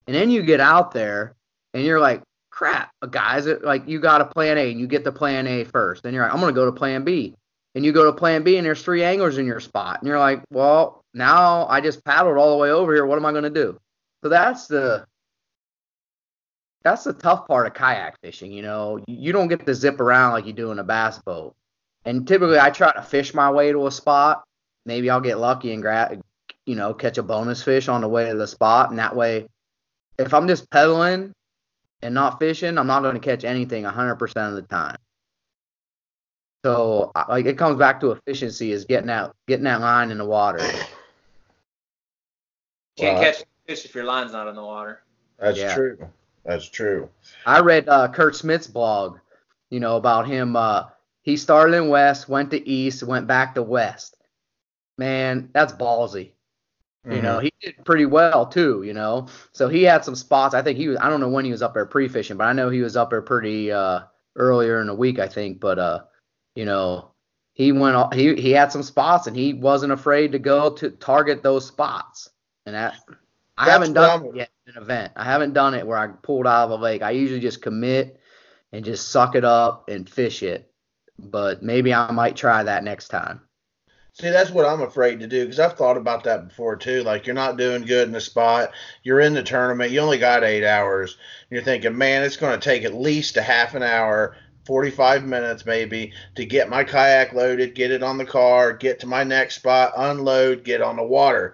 [0.05, 1.35] And then you get out there
[1.73, 2.21] and you're like,
[2.57, 6.01] crap, guys, like you got a plan A and you get the plan A first.
[6.01, 7.35] Then you're like, I'm gonna go to plan B.
[7.75, 9.99] And you go to plan B and there's three anglers in your spot.
[9.99, 13.05] And you're like, well, now I just paddled all the way over here.
[13.05, 13.77] What am I gonna do?
[14.23, 15.05] So that's the
[16.83, 18.51] that's the tough part of kayak fishing.
[18.51, 21.53] You know, you don't get to zip around like you do in a bass boat.
[22.05, 24.43] And typically, I try to fish my way to a spot.
[24.87, 26.19] Maybe I'll get lucky and grab,
[26.65, 28.89] you know, catch a bonus fish on the way to the spot.
[28.89, 29.45] And that way,
[30.17, 31.33] if I'm just pedaling
[32.01, 34.97] and not fishing, I'm not going to catch anything 100% of the time.
[36.65, 40.25] So, like, it comes back to efficiency is getting out, getting that line in the
[40.25, 40.57] water.
[42.97, 45.03] can't catch fish if your line's not in the water.
[45.39, 45.75] That's Yeah.
[45.75, 45.97] true.
[46.43, 47.09] That's true.
[47.45, 49.19] I read uh, Kurt Smith's blog,
[49.69, 50.55] you know, about him.
[50.55, 50.85] Uh,
[51.21, 54.15] he started in West, went to East, went back to West.
[54.97, 56.31] Man, that's ballsy.
[57.09, 58.83] You know, he did pretty well too.
[58.83, 60.53] You know, so he had some spots.
[60.53, 60.97] I think he was.
[60.97, 63.09] I don't know when he was up there pre-fishing, but I know he was up
[63.09, 64.01] there pretty uh,
[64.35, 65.19] earlier in the week.
[65.19, 66.01] I think, but uh,
[66.55, 67.11] you know,
[67.53, 68.13] he went.
[68.13, 72.29] He he had some spots, and he wasn't afraid to go to target those spots.
[72.65, 72.95] And that
[73.57, 75.13] I That's haven't done it yet in an event.
[75.15, 77.01] I haven't done it where I pulled out of a lake.
[77.01, 78.19] I usually just commit
[78.71, 80.71] and just suck it up and fish it.
[81.17, 83.41] But maybe I might try that next time.
[84.19, 87.03] See, that's what I'm afraid to do because I've thought about that before too.
[87.03, 88.71] Like you're not doing good in the spot,
[89.03, 91.17] you're in the tournament, you only got eight hours.
[91.49, 95.23] And you're thinking, man, it's going to take at least a half an hour, 45
[95.23, 99.23] minutes maybe, to get my kayak loaded, get it on the car, get to my
[99.23, 101.53] next spot, unload, get on the water.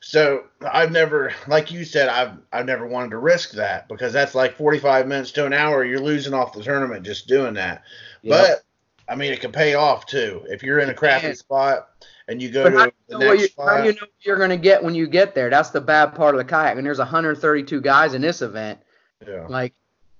[0.00, 4.34] So I've never, like you said, I've I've never wanted to risk that because that's
[4.34, 5.84] like 45 minutes to an hour.
[5.84, 7.82] You're losing off the tournament just doing that.
[8.24, 8.62] But
[9.08, 11.88] I mean, it can pay off too if you're in a crappy spot
[12.28, 14.36] and you go But to the what you, next how do you know what you're
[14.36, 15.48] going to get when you get there?
[15.50, 16.76] That's the bad part of the kayak.
[16.76, 18.80] And there's 132 guys in this event.
[19.26, 19.46] yeah.
[19.48, 19.72] Like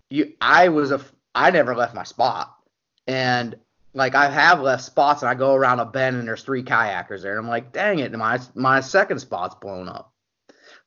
[0.09, 1.01] you, I was a,
[1.35, 2.57] I never left my spot,
[3.07, 3.55] and
[3.93, 7.23] like I have left spots, and I go around a bend, and there's three kayakers
[7.23, 10.13] there, and I'm like, dang it, my my second spot's blown up.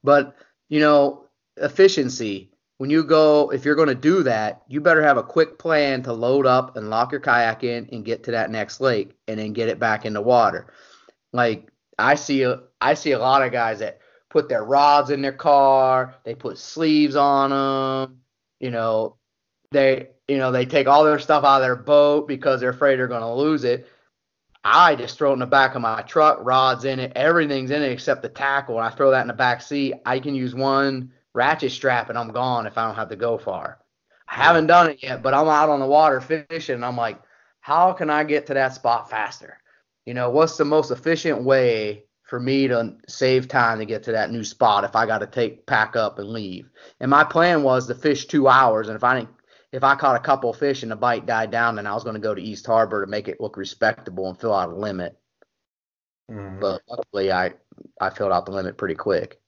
[0.04, 0.36] But
[0.70, 1.26] you know,
[1.58, 2.51] efficiency.
[2.82, 6.02] When you go, if you're going to do that, you better have a quick plan
[6.02, 9.40] to load up and lock your kayak in and get to that next lake, and
[9.40, 10.74] then get it back in the water.
[11.32, 14.00] Like I see, a, I see a lot of guys that
[14.32, 18.22] put their rods in their car, they put sleeves on them,
[18.60, 19.18] you know,
[19.70, 22.98] they you know they take all their stuff out of their boat because they're afraid
[22.98, 23.88] they're going to lose it.
[24.64, 27.84] I just throw it in the back of my truck, rods in it, everything's in
[27.84, 29.94] it except the tackle, and I throw that in the back seat.
[30.04, 33.38] I can use one ratchet strap and I'm gone if I don't have to go
[33.38, 33.80] far.
[34.28, 37.20] I haven't done it yet, but I'm out on the water fishing and I'm like,
[37.62, 39.60] how can I get to that spot faster?
[40.06, 44.14] You know, what's the most efficient way for me to save time to get to
[44.14, 46.70] that new spot if I got to take pack up and leave?
[47.00, 49.30] And my plan was to fish two hours, and if I didn't,
[49.72, 52.04] if I caught a couple of fish and the bite died down, then I was
[52.04, 54.76] going to go to East Harbor to make it look respectable and fill out a
[54.76, 55.18] limit.
[56.30, 56.60] Mhm.
[56.60, 57.54] But luckily, I
[58.00, 59.40] I filled out the limit pretty quick.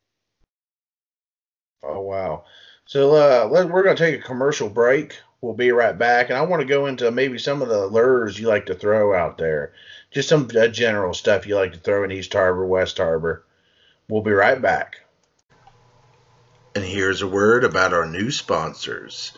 [1.84, 2.46] Oh wow.
[2.86, 5.18] So uh, let, we're going to take a commercial break.
[5.42, 8.40] We'll be right back, and I want to go into maybe some of the lures
[8.40, 9.74] you like to throw out there,
[10.10, 13.44] just some uh, general stuff you like to throw in East Harbor, West Harbor.
[14.08, 15.02] We'll be right back.
[16.76, 19.34] And here's a word about our new sponsors.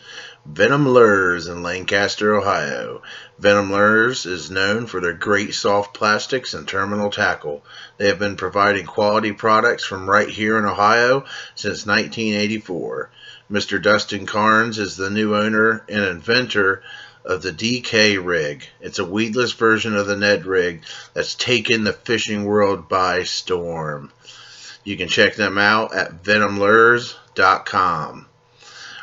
[0.48, 3.02] Venom Lures in Lancaster, Ohio.
[3.40, 7.66] Venom Lures is known for their great soft plastics and terminal tackle.
[7.98, 13.10] They have been providing quality products from right here in Ohio since 1984.
[13.52, 13.82] Mr.
[13.82, 16.84] Dustin Carnes is the new owner and inventor
[17.26, 18.68] of the DK rig.
[18.80, 20.84] It's a weedless version of the Ned rig
[21.16, 24.12] that's taken the fishing world by storm.
[24.84, 28.28] You can check them out at venomlures.com.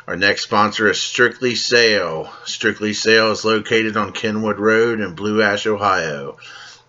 [0.05, 2.29] Our next sponsor is Strictly Sail.
[2.43, 6.37] Strictly Sail is located on Kenwood Road in Blue Ash, Ohio.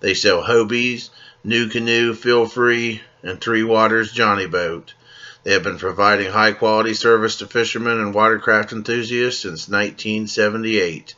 [0.01, 1.11] They sell Hobies,
[1.47, 4.95] NuCanoe, Feel Free, and Three Waters Johnny Boat.
[5.45, 11.15] They have been providing high quality service to fishermen and watercraft enthusiasts since 1978.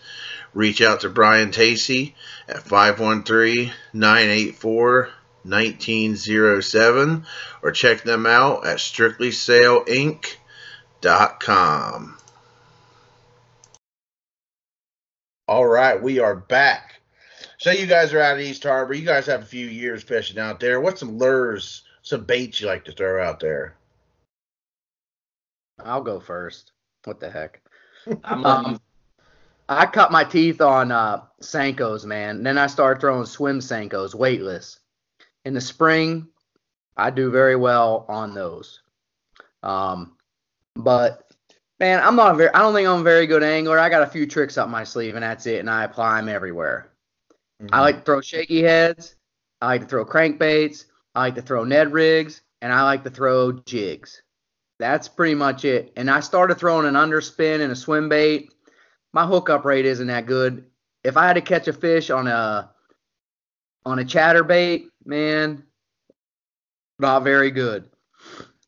[0.52, 2.14] Reach out to Brian Tacey
[2.46, 5.08] at 513 984
[5.44, 7.24] 1907
[7.62, 8.80] or check them out at
[11.06, 12.18] strictlysailinc.com.
[15.48, 17.00] All right, we are back.
[17.58, 18.94] So you guys are out at East Harbor.
[18.94, 20.80] You guys have a few years fishing out there.
[20.80, 23.76] What's some lures, some baits you like to throw out there?
[25.78, 26.72] I'll go first.
[27.04, 27.62] What the heck?
[28.24, 28.80] I'm Um,
[29.68, 32.42] I cut my teeth on uh, Senkos, man.
[32.42, 34.80] Then I started throwing swim Senkos, weightless.
[35.44, 36.28] In the spring,
[36.96, 38.80] I do very well on those.
[39.62, 40.15] Um,
[40.76, 41.30] but
[41.80, 42.54] man, I'm not a very.
[42.54, 43.78] I don't think I'm a very good angler.
[43.78, 45.60] I got a few tricks up my sleeve, and that's it.
[45.60, 46.92] And I apply them everywhere.
[47.60, 47.80] I mm-hmm.
[47.80, 49.16] like to throw shaky heads.
[49.60, 50.84] I like to throw crankbaits.
[51.14, 54.22] I like to throw Ned rigs, and I like to throw jigs.
[54.78, 55.92] That's pretty much it.
[55.96, 58.52] And I started throwing an underspin and a swim bait.
[59.14, 60.66] My hookup rate isn't that good.
[61.02, 62.70] If I had to catch a fish on a
[63.86, 65.62] on a chatterbait, man,
[66.98, 67.88] not very good.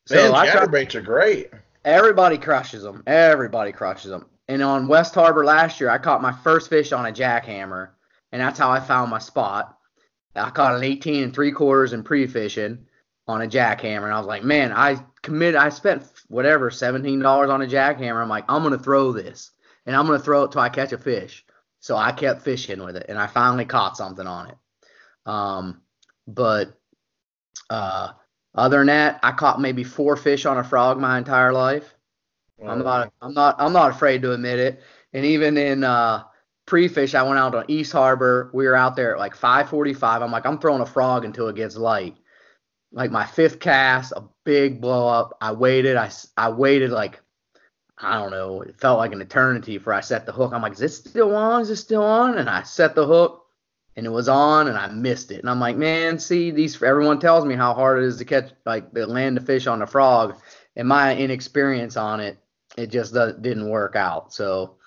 [0.07, 1.51] So Man, chatterbaits are great.
[1.85, 3.03] Everybody crushes them.
[3.07, 4.25] Everybody crushes them.
[4.47, 7.89] And on West Harbor last year, I caught my first fish on a jackhammer,
[8.31, 9.77] and that's how I found my spot.
[10.35, 12.85] I caught an 18 and three quarters in pre-fishing
[13.27, 15.55] on a jackhammer, and I was like, man, I committed.
[15.55, 18.21] I spent whatever 17 dollars on a jackhammer.
[18.21, 19.51] I'm like, I'm gonna throw this,
[19.85, 21.45] and I'm gonna throw it till I catch a fish.
[21.79, 24.57] So I kept fishing with it, and I finally caught something on it.
[25.25, 25.81] Um,
[26.27, 26.75] but
[27.69, 28.09] uh,
[28.55, 31.95] other than that, I caught maybe four fish on a frog my entire life.
[32.65, 34.81] I'm not I'm not I'm not afraid to admit it.
[35.13, 36.23] And even in uh
[36.65, 38.51] pre-fish I went out on East Harbor.
[38.53, 40.21] We were out there at like 5:45.
[40.21, 42.17] I'm like I'm throwing a frog until it gets light.
[42.91, 45.37] Like my fifth cast, a big blow up.
[45.41, 45.95] I waited.
[45.95, 47.21] I I waited like
[47.97, 48.61] I don't know.
[48.61, 50.53] It felt like an eternity before I set the hook.
[50.53, 51.61] I'm like, is it still on?
[51.61, 52.37] Is it still on?
[52.37, 53.45] And I set the hook,
[53.95, 55.39] and it was on, and I missed it.
[55.39, 58.51] And I'm like, man, see, these everyone tells me how hard it is to catch,
[58.65, 60.39] like, to land the fish on the frog,
[60.75, 62.37] and my inexperience on it,
[62.77, 64.33] it just didn't work out.
[64.33, 64.77] So,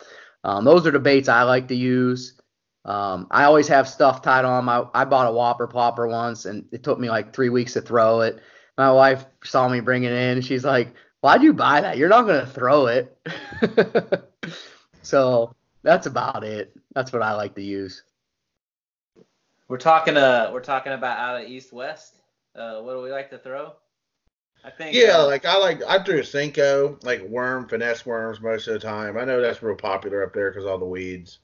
[0.45, 2.41] um, those are the baits I like to use.
[2.85, 4.65] Um, I always have stuff tied on.
[4.65, 7.81] My I bought a whopper plopper once, and it took me like three weeks to
[7.81, 8.41] throw it.
[8.77, 11.97] My wife saw me bring it in, and she's like, "Why'd you buy that?
[11.97, 13.17] You're not gonna throw it."
[15.03, 16.75] so that's about it.
[16.95, 18.03] That's what I like to use.
[19.72, 22.20] We're talking uh we're talking about out of east west.
[22.54, 23.72] Uh what do we like to throw?
[24.62, 28.38] I think Yeah, uh, like I like I threw a Senko, like worm, finesse worms
[28.42, 29.16] most of the time.
[29.16, 31.38] I know that's real popular up there because all the weeds.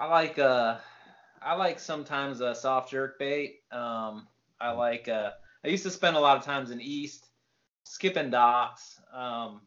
[0.00, 0.78] I like uh
[1.40, 3.60] I like sometimes a soft jerk bait.
[3.70, 4.26] Um
[4.60, 5.30] I like uh
[5.64, 7.28] I used to spend a lot of times in east
[7.84, 9.00] skipping docks.
[9.14, 9.60] Um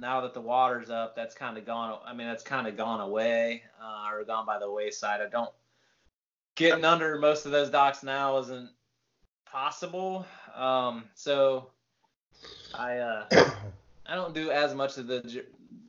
[0.00, 3.00] now that the water's up, that's kind of gone I mean that's kind of gone
[3.00, 5.20] away uh, or gone by the wayside.
[5.20, 5.52] I don't
[6.54, 8.70] getting under most of those docks now isn't
[9.50, 10.26] possible.
[10.54, 11.70] Um so
[12.74, 13.24] I uh
[14.06, 15.44] I don't do as much of the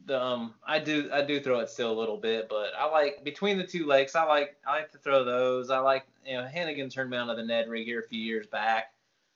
[0.05, 3.23] the um I do I do throw it still a little bit, but I like
[3.23, 5.69] between the two lakes I like I like to throw those.
[5.69, 8.21] I like you know Hannegan turned me on to the Ned rig here a few
[8.21, 8.92] years back.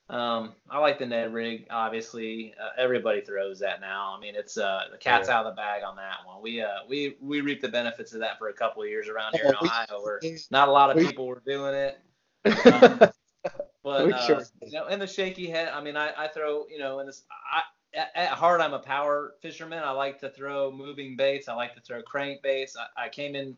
[0.09, 2.53] Um I like the Ned rig obviously.
[2.61, 4.15] Uh, everybody throws that now.
[4.15, 6.41] I mean it's uh the cat's out of the bag on that one.
[6.41, 9.35] We uh we we reap the benefits of that for a couple of years around
[9.35, 11.99] here in Oh, Ohio where not a lot of people were doing it.
[12.45, 12.99] Um,
[13.83, 16.65] but We uh, sure you know, in the shaky head, I mean, I, I throw,
[16.67, 17.61] you know, in this, I,
[17.97, 19.81] at, at heart, I'm a power fisherman.
[19.83, 21.47] I like to throw moving baits.
[21.47, 22.75] I like to throw crank baits.
[22.77, 23.55] I, I came in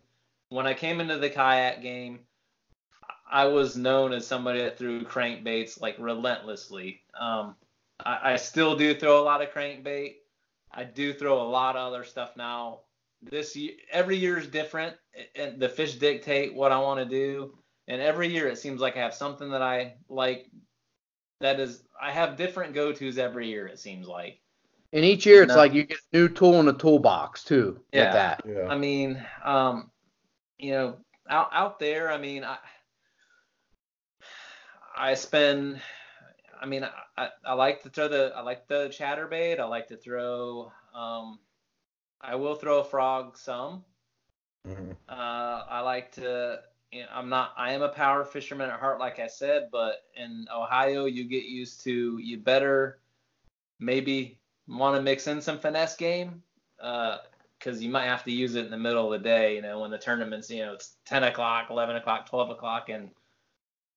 [0.49, 2.19] when I came into the kayak game.
[3.29, 7.01] I was known as somebody that threw crankbaits like relentlessly.
[7.19, 7.55] Um,
[8.03, 10.17] I, I still do throw a lot of crank bait.
[10.71, 12.79] I do throw a lot of other stuff now.
[13.21, 14.95] This year, every year is different,
[15.35, 17.53] and the fish dictate what I want to do
[17.89, 20.47] and every year it seems like I have something that I like.
[21.41, 23.65] That is, I have different go-tos every year.
[23.67, 24.39] It seems like.
[24.93, 25.57] And each year it's No.
[25.57, 27.79] like you get a new tool in the toolbox too.
[27.91, 28.05] Yeah.
[28.05, 28.41] With that.
[28.47, 28.67] Yeah.
[28.69, 29.89] I mean, um,
[30.57, 30.97] you know,
[31.29, 32.57] out out there, I mean, I
[34.99, 35.81] I spend.
[36.61, 36.85] I mean,
[37.17, 39.59] I, I, like to throw the I like the chatterbait.
[39.59, 40.73] I like to throw.
[40.93, 41.39] Um,
[42.19, 43.85] I will throw a frog some.
[44.67, 44.91] Mhm.
[45.07, 46.59] Uh, I like to.
[46.91, 47.53] You know, I'm not.
[47.57, 49.69] I am a power fisherman at heart, like I said.
[49.71, 52.17] But in Ohio, you get used to.
[52.17, 52.99] You better
[53.79, 54.37] maybe
[54.67, 56.43] want to mix in some finesse game.
[56.77, 59.55] because you might have to use it in the middle of the day.
[59.55, 63.11] You know, when the tournament's you know it's 10 o'clock, 11 o'clock, 12 o'clock, and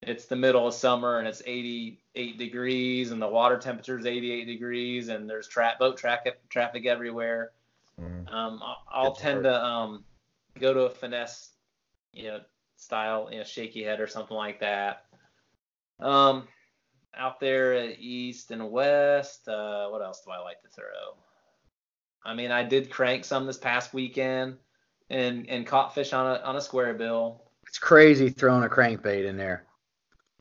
[0.03, 4.44] it's the middle of summer and it's 88 degrees and the water temperature is 88
[4.46, 7.53] degrees and there's tra- boat traffic traffic everywhere.
[8.00, 8.32] Mm.
[8.32, 9.55] Um, I'll, I'll tend hard.
[9.55, 10.05] to um,
[10.59, 11.50] go to a finesse,
[12.12, 12.40] you know,
[12.76, 15.05] style, you know, shaky head or something like that.
[16.00, 16.48] Um,
[17.16, 21.16] out there at east and west, uh, what else do I like to throw?
[22.24, 24.57] I mean, I did crank some this past weekend
[25.11, 27.42] and and caught fish on a on a square bill.
[27.66, 29.64] It's crazy throwing a crankbait in there.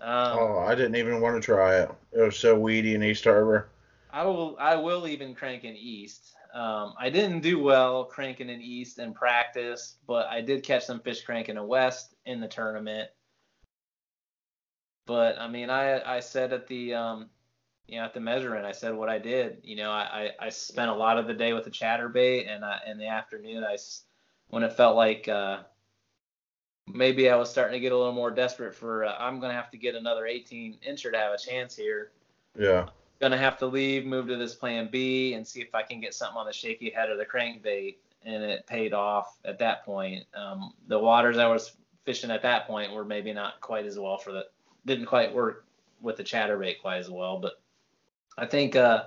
[0.01, 1.91] Um, Oh, I didn't even want to try it.
[2.11, 3.69] It was so weedy in East Harbor.
[4.11, 6.33] I will I will even crank in east.
[6.53, 10.99] Um, I didn't do well cranking in east in practice, but I did catch some
[10.99, 13.09] fish cranking in west in the tournament.
[15.05, 17.29] But I mean, I I said at the um,
[17.87, 19.59] you know at the measuring, I said what I did.
[19.63, 22.65] You know, I I I spent a lot of the day with the chatterbait, and
[22.65, 23.77] I, in the afternoon, I
[24.49, 25.59] when it felt like uh,
[26.93, 29.71] maybe I was starting to get a little more desperate for uh, I'm gonna have
[29.71, 32.11] to get another 18 incher to have a chance here
[32.57, 32.87] Yeah.
[33.19, 36.13] gonna have to leave, move to this plan B, and see if I can get
[36.13, 37.97] something on the shaky head or the crankbait.
[38.23, 40.25] And it paid off at that point.
[40.35, 41.75] Um, the waters I was
[42.05, 44.45] fishing at that point were maybe not quite as well for the,
[44.85, 45.65] didn't quite work
[46.01, 47.39] with the chatterbait quite as well.
[47.39, 47.53] But
[48.37, 49.05] I think uh,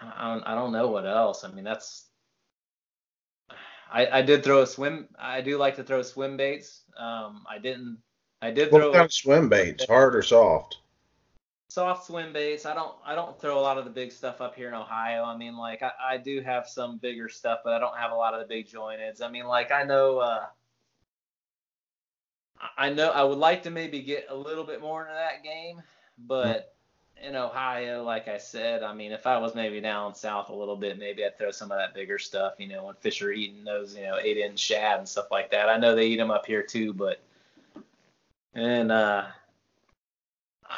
[0.00, 1.44] I don't, I don't know what else.
[1.44, 2.09] I mean, that's.
[3.92, 5.08] I, I did throw a swim.
[5.18, 6.82] I do like to throw swim baits.
[6.96, 7.98] Um, I didn't.
[8.42, 9.84] I did What throw kind of swim baits?
[9.86, 10.78] Hard or soft?
[11.68, 12.66] soft swim baits.
[12.66, 15.24] I don't I don't throw a lot of the big stuff up here in Ohio.
[15.24, 18.16] I mean, like I, I do have some bigger stuff, but I don't have a
[18.16, 19.22] lot of the big jointeds.
[19.22, 20.46] I mean, like I know uh
[22.60, 25.42] I- I know I would like to maybe get a little bit more into that
[25.42, 25.82] game,
[26.18, 26.74] but
[27.22, 30.76] in Ohio, like I said, I mean, if I was maybe down south a little
[30.76, 32.54] bit, maybe I'd throw some of that bigger stuff.
[32.58, 35.50] You know, when fish are eating those, you know, eight inch shad and stuff like
[35.50, 35.68] that.
[35.68, 37.20] I know they eat them up here too, but
[38.54, 39.26] and uh.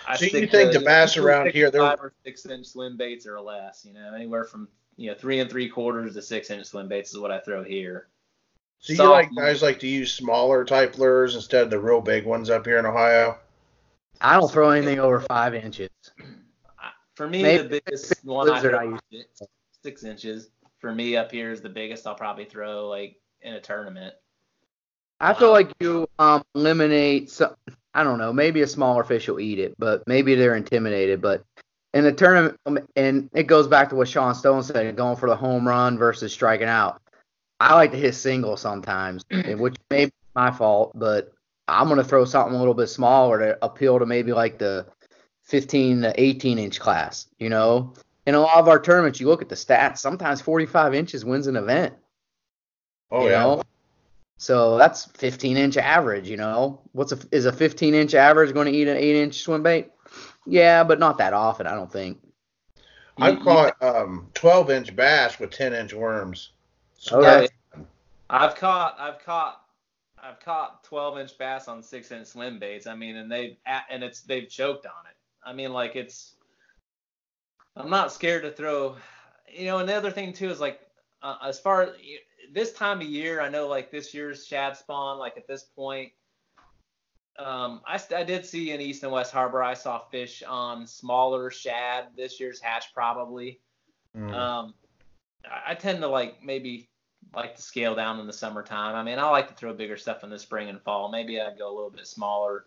[0.09, 2.66] I So you think to, the bass around here, to they're- five or six inch
[2.66, 6.22] swim baits or less, you know, anywhere from you know three and three quarters to
[6.22, 8.09] six inch swim baits is what I throw here.
[8.78, 12.24] So you like guys like to use smaller type lures instead of the real big
[12.24, 13.38] ones up here in Ohio?
[14.20, 15.88] I don't throw anything over five inches.
[17.23, 19.33] For me, Maybe the biggest one I throw is
[19.85, 20.51] six, inches.
[20.81, 24.12] For me, up here is the biggest I'll probably throw like in a tournament.
[25.20, 27.55] I feel like you um, eliminate some.
[27.95, 28.33] I don't know.
[28.33, 31.23] Maybe a smaller fish will eat it, but maybe they're intimidated.
[31.23, 31.45] But
[31.95, 35.29] in the tournament, um, and it goes back to what Sean Stone said, going for
[35.29, 37.01] the home run versus striking out.
[37.61, 41.33] I like to hit single sometimes, which may be my fault, but
[41.68, 44.87] I'm gonna throw something a little bit smaller to appeal to maybe like the
[45.43, 47.26] 15 to 18 inch class.
[47.38, 47.95] You know,
[48.26, 49.99] in a lot of our tournaments, you look at the stats.
[49.99, 51.95] Sometimes 45 inches wins an event.
[53.11, 53.40] Oh you yeah.
[53.43, 53.62] know?
[54.38, 56.80] So that's 15 inch average, you know.
[56.93, 59.90] What's a is a 15 inch average going to eat an 8 inch swim bait?
[60.47, 62.18] Yeah, but not that often, I don't think.
[63.18, 66.53] I've You- caught um 12 inch bass with 10 inch worms.
[67.11, 67.49] Okay.
[68.30, 69.59] I've caught I've caught
[70.22, 72.86] I've caught 12 inch bass on six inch swim baits.
[72.86, 73.57] I mean, and they've
[73.90, 75.16] and it's they've choked on it.
[75.45, 76.34] I mean, like it's
[77.76, 78.97] I'm not scared to throw.
[79.53, 80.80] You know, and the other thing too is like
[81.22, 81.90] uh, as far as
[82.53, 86.12] this time of year, I know like this year's shad spawn, like at this point.
[87.38, 91.51] Um, I, I did see in East and West Harbor, I saw fish on smaller
[91.51, 93.61] shad this year's hatch probably.
[94.16, 94.34] Mm.
[94.34, 94.74] Um,
[95.51, 96.90] I, I tend to like maybe
[97.34, 98.95] like to scale down in the summertime.
[98.95, 101.11] I mean, I like to throw bigger stuff in the spring and fall.
[101.11, 102.66] Maybe I'd go a little bit smaller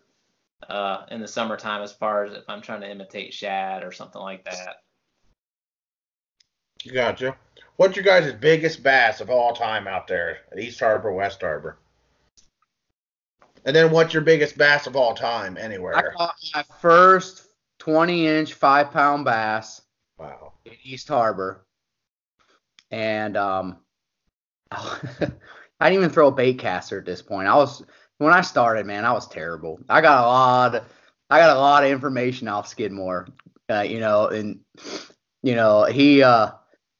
[0.68, 4.20] uh, in the summertime as far as if I'm trying to imitate shad or something
[4.20, 4.82] like that.
[6.92, 7.36] Gotcha.
[7.76, 11.78] What's your guys' biggest bass of all time out there at East Harbor, West Harbor?
[13.64, 15.96] And then what's your biggest bass of all time anywhere?
[15.96, 17.48] I caught my first
[17.80, 19.82] 20 inch, five pound bass
[20.18, 20.52] Wow.
[20.64, 21.66] in East Harbor.
[22.92, 23.78] And um,
[24.70, 24.90] I
[25.80, 27.48] didn't even throw a bait caster at this point.
[27.48, 27.84] I was
[28.18, 29.78] when I started, man, I was terrible.
[29.88, 30.84] I got a lot,
[31.30, 33.28] I got a lot of information off Skidmore,
[33.70, 34.60] uh, you know, and
[35.42, 36.50] you know he, uh,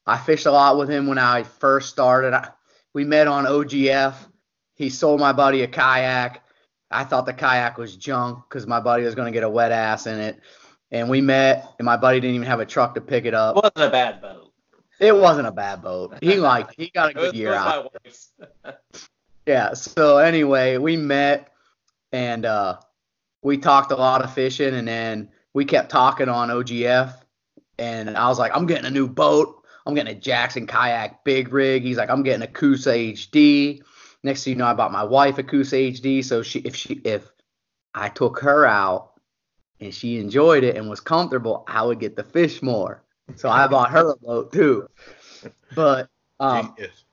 [0.06, 2.34] I fished a lot with him when I first started.
[2.34, 2.50] I,
[2.94, 4.14] we met on OGF.
[4.74, 6.42] He sold my buddy a kayak.
[6.90, 10.06] I thought the kayak was junk because my buddy was gonna get a wet ass
[10.06, 10.40] in it.
[10.92, 13.56] And we met, and my buddy didn't even have a truck to pick it up.
[13.56, 14.52] It wasn't a bad boat.
[15.00, 16.16] It wasn't a bad boat.
[16.22, 16.74] He liked.
[16.76, 17.92] He got a good year out.
[19.46, 19.74] Yeah.
[19.74, 21.52] So anyway, we met
[22.12, 22.78] and uh,
[23.42, 27.14] we talked a lot of fishing, and then we kept talking on OGF.
[27.78, 29.62] And I was like, I'm getting a new boat.
[29.86, 31.82] I'm getting a Jackson kayak big rig.
[31.82, 33.82] He's like, I'm getting a Coosa HD.
[34.22, 36.24] Next thing you know, I bought my wife a Coosa HD.
[36.24, 37.30] So she, if she, if
[37.94, 39.12] I took her out
[39.78, 43.04] and she enjoyed it and was comfortable, I would get the fish more.
[43.36, 44.88] So I bought her a boat too.
[45.74, 46.08] But
[46.40, 47.04] um, Genius.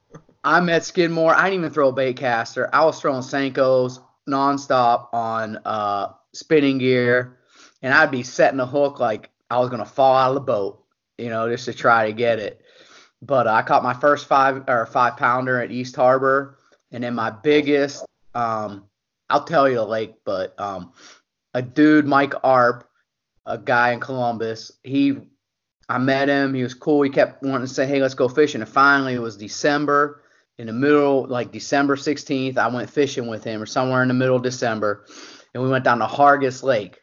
[0.43, 1.33] I'm at Skidmore.
[1.33, 2.69] I didn't even throw a bait caster.
[2.73, 7.37] I was throwing Senkos nonstop on uh, spinning gear,
[7.81, 10.83] and I'd be setting a hook like I was gonna fall out of the boat,
[11.17, 12.61] you know, just to try to get it.
[13.21, 16.57] But uh, I caught my first five or five pounder at East Harbor,
[16.91, 18.85] and then my biggest, um,
[19.29, 20.91] I'll tell you the lake, but um,
[21.53, 22.89] a dude, Mike Arp,
[23.45, 25.17] a guy in Columbus, he
[25.89, 26.53] I met him.
[26.53, 27.01] He was cool.
[27.01, 30.22] He kept wanting to say, "Hey, let's go fishing." And finally, it was December,
[30.57, 32.57] in the middle, like December 16th.
[32.57, 35.05] I went fishing with him, or somewhere in the middle of December,
[35.53, 36.99] and we went down to Hargus Lake,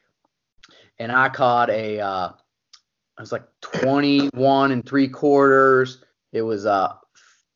[0.98, 6.02] and I caught a, uh, it was like 21 and three quarters.
[6.32, 6.94] It was uh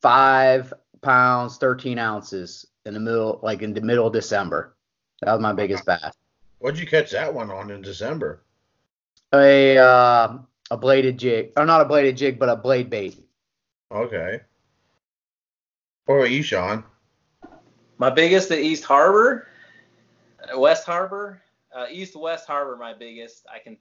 [0.01, 0.71] five
[1.01, 4.75] pounds, 13 ounces in the middle, like in the middle of December.
[5.21, 6.13] That was my biggest bass.
[6.59, 8.43] What'd you catch that one on in December?
[9.33, 10.37] A uh,
[10.69, 13.23] a bladed jig, or not a bladed jig, but a blade bait.
[13.91, 14.41] Okay.
[16.05, 16.83] What about you, Shawn?
[17.97, 19.47] My biggest at East Harbor,
[20.53, 21.41] uh, West Harbor,
[21.73, 22.75] uh, East West Harbor.
[22.75, 23.45] My biggest.
[23.53, 23.77] I can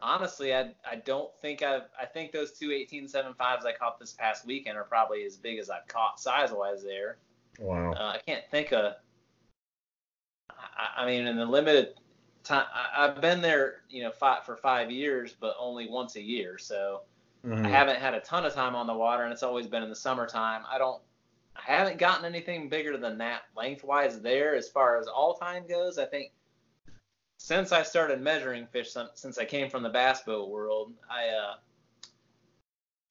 [0.00, 1.88] honestly, I I don't think I've.
[2.00, 5.68] I think those two 18.75s I caught this past weekend are probably as big as
[5.68, 7.16] I've caught size wise there.
[7.58, 7.92] Wow.
[7.92, 8.94] Uh, I can't think of.
[10.50, 11.94] I, I mean, in the limited
[12.42, 16.22] time, I, I've been there, you know, five, for five years, but only once a
[16.22, 16.58] year.
[16.58, 17.02] So
[17.44, 17.66] Mhm.
[17.66, 19.90] I haven't had a ton of time on the water, and it's always been in
[19.90, 20.62] the summertime.
[20.70, 21.02] I don't.
[21.56, 25.98] I haven't gotten anything bigger than that lengthwise there as far as all time goes.
[25.98, 26.32] I think
[27.38, 31.54] since I started measuring fish, since I came from the bass boat world, I uh,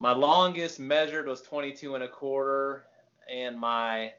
[0.00, 2.84] my longest measured was 22 and a quarter,
[3.32, 4.12] and my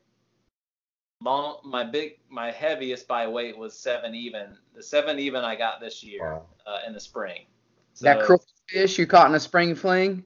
[1.22, 4.58] long my big my heaviest by weight was seven even.
[4.76, 6.46] The seven even I got this year Wow.
[6.66, 7.46] uh, in the spring.
[8.02, 10.26] that So- crook fish you caught in a spring fling?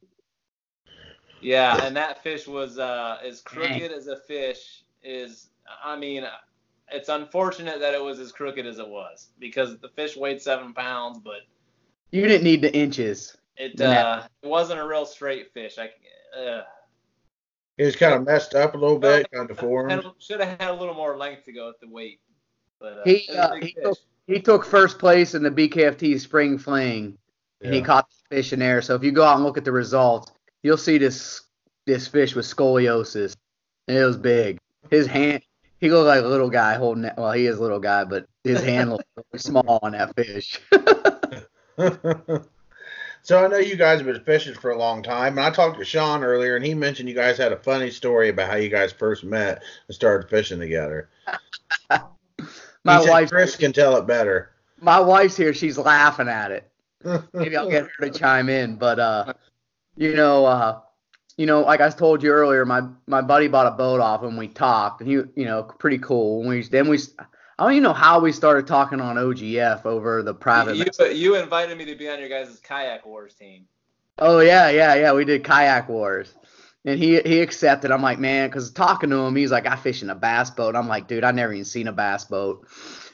[1.42, 3.80] Yeah, and that fish was uh, as Dang.
[3.80, 5.48] crooked as a fish is.
[5.84, 6.26] I mean,
[6.92, 10.74] it's unfortunate that it was as crooked as it was because the fish weighed seven
[10.74, 11.42] pounds, but
[12.12, 13.38] You didn't need the inches.
[13.58, 14.06] it Yeah.
[14.08, 15.78] uh, it wasn't a real straight fish.
[15.78, 15.92] I
[16.38, 16.64] uh,
[17.78, 20.04] It was kind of messed up a little bit, kind of deformed.
[20.20, 22.20] should have had a little more length to go with the weight.
[22.80, 25.52] But uh, He, it was a uh, he took- He took first place in the
[25.52, 27.18] BKFT spring fling,
[27.62, 28.82] and he caught the fish in there.
[28.82, 30.32] So if you go out and look at the results,
[30.64, 31.42] you'll see this
[31.86, 33.36] this fish with scoliosis.
[33.88, 34.60] And it was big.
[34.92, 35.42] His hand,
[35.80, 37.18] he looked like a little guy holding that.
[37.18, 40.60] Well, he is a little guy, but his hand looked really small on that fish.
[43.24, 45.80] so I know you guys have been fishing for a long time, and I talked
[45.80, 48.70] to Shawn earlier, and he mentioned you guys had a funny story about how you
[48.70, 51.10] guys first met and started fishing together.
[52.84, 54.52] my wife, Chris can tell it better.
[54.82, 55.54] my wife's here.
[55.54, 56.70] She's laughing at it.
[57.34, 58.76] maybe I'll get her to chime in.
[58.76, 59.34] But uh,
[60.00, 60.80] you know, uh,
[61.36, 64.38] you know, like I told you earlier, my my buddy bought a boat off and
[64.38, 66.40] we talked, and he, you know, pretty cool.
[66.40, 66.98] And we then we,
[67.58, 70.78] I don't even know how we started talking on OGF over the private.
[70.78, 73.66] You, you invited me to be on your guys' kayak wars team.
[74.20, 75.14] oh yeah, yeah, yeah.
[75.14, 76.34] We did kayak wars.
[76.86, 77.92] And he he accepted.
[77.92, 80.78] I'm like, man, because talking to him, he's like, I fish in a bass boat.
[80.78, 82.66] I'm like, dude, I never even seen a bass boat.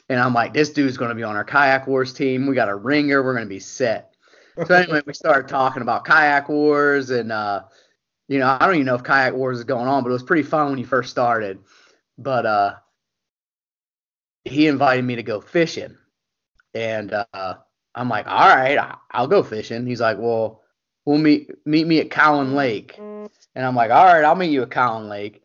[0.08, 2.46] And I'm like, this dude's gonna be on our kayak wars team.
[2.46, 3.24] We got a ringer.
[3.24, 4.15] We're gonna be set.
[4.64, 7.64] So anyway, we started talking about kayak wars, and uh,
[8.28, 10.22] you know, I don't even know if kayak wars is going on, but it was
[10.22, 11.58] pretty fun when you first started.
[12.16, 12.74] But uh,
[14.44, 15.96] he invited me to go fishing,
[16.74, 17.54] and uh,
[17.94, 19.86] I'm like, all right, I'll go fishing.
[19.86, 20.62] He's like, well,
[21.04, 24.62] we'll meet meet me at Cowan Lake, and I'm like, all right, I'll meet you
[24.62, 25.42] at Cowan Lake.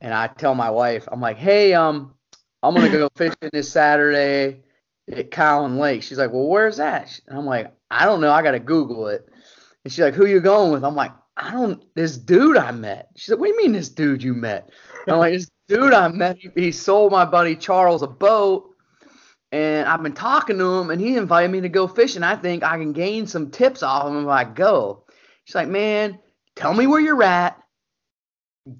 [0.00, 2.14] And I tell my wife, I'm like, hey, um,
[2.62, 4.62] I'm gonna go fishing this Saturday
[5.10, 6.04] at Cowan Lake.
[6.04, 7.20] She's like, well, where's that?
[7.26, 8.32] And I'm like, I don't know.
[8.32, 9.28] I gotta Google it.
[9.84, 10.84] And she's like, who you going with?
[10.84, 11.82] I'm like, I don't.
[11.94, 13.08] This dude I met.
[13.16, 14.70] She's like, what do you mean this dude you met?
[15.06, 16.38] I'm like, this dude I met.
[16.38, 18.70] He, he sold my buddy Charles a boat,
[19.50, 22.22] and I've been talking to him, and he invited me to go fishing.
[22.22, 25.04] I think I can gain some tips off him if I go.
[25.44, 26.18] She's like, man,
[26.56, 27.58] tell me where you're at.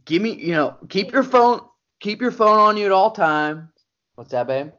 [0.05, 1.61] Give me, you know, keep your phone,
[2.01, 3.69] keep your phone on you at all times.
[4.15, 4.73] What's that, babe?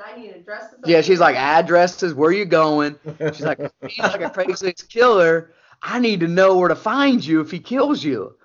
[0.00, 0.78] I need addresses.
[0.86, 2.96] Yeah, she's like addresses, where are you going?
[3.18, 5.52] She's like, he's like a Craigslist killer.
[5.82, 8.36] I need to know where to find you if he kills you.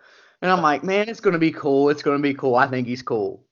[0.41, 1.89] And I'm like, man, it's gonna be cool.
[1.89, 2.55] It's gonna be cool.
[2.55, 3.43] I think he's cool.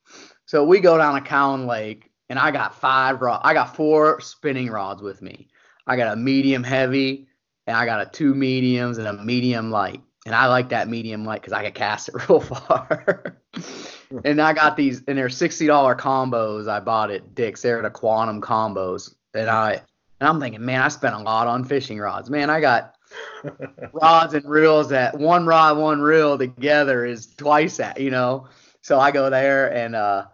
[0.45, 3.41] So we go down to Cowan Lake, and I got five rod.
[3.43, 5.47] I got four spinning rods with me.
[5.87, 7.27] I got a medium heavy,
[7.67, 10.01] and I got a two mediums and a medium light.
[10.25, 13.37] and I like that medium light because I can cast it real far.
[14.25, 16.67] and I got these, and they're sixty dollar combos.
[16.67, 17.61] I bought at Dick's.
[17.61, 19.81] They're the Quantum combos, and I
[20.19, 22.29] and I'm thinking, man, I spent a lot on fishing rods.
[22.29, 22.95] Man, I got
[23.93, 28.47] rods and reels that one rod, one reel together is twice that, you know.
[28.81, 30.25] So I go there and uh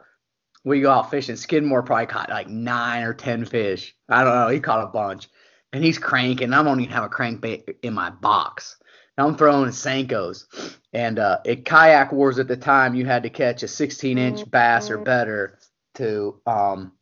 [0.64, 1.36] we go out fishing.
[1.36, 3.96] Skidmore probably caught like nine or ten fish.
[4.08, 4.50] I don't know.
[4.50, 5.28] He caught a bunch.
[5.72, 6.54] And he's cranking.
[6.54, 8.78] I don't even have a crankbait in my box.
[9.18, 10.46] And I'm throwing Senkos.
[10.94, 14.50] And uh, at Kayak Wars at the time, you had to catch a 16 inch
[14.50, 15.60] bass or better
[15.96, 16.94] to um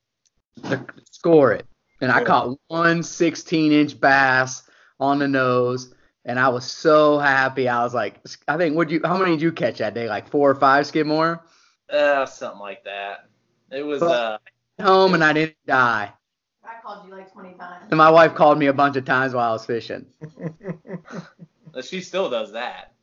[0.64, 1.66] to score it.
[2.02, 4.64] And I caught one 16 inch bass
[5.00, 5.94] on the nose.
[6.26, 7.70] And I was so happy.
[7.70, 8.20] I was like,
[8.50, 10.10] I think, would you, how many did you catch that day?
[10.10, 11.46] Like four or five, Skidmore?
[11.90, 13.30] Uh, something like that.
[13.72, 14.38] It was uh
[14.82, 16.12] home and I didn't die.
[16.64, 17.86] I called you like 20 times.
[17.90, 20.06] And my wife called me a bunch of times while I was fishing.
[21.82, 22.94] she still does that.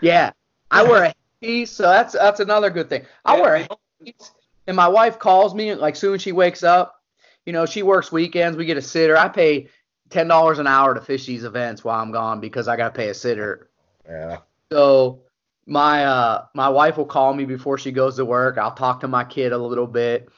[0.00, 0.32] Yeah.
[0.70, 3.04] I wear a piece, so that's that's another good thing.
[3.24, 4.32] I Yeah, wear a piece,
[4.66, 7.00] and my wife calls me like soon as she wakes up.
[7.46, 8.56] You know, she works weekends.
[8.56, 9.16] We get a sitter.
[9.16, 9.68] I pay
[10.10, 13.08] ten dollars an hour to fish these events while I'm gone because I gotta pay
[13.10, 13.70] a sitter.
[14.08, 14.40] yeah.
[14.72, 15.22] So
[15.66, 18.58] my uh my wife will call me before she goes to work.
[18.58, 20.28] I'll talk to my kid a little bit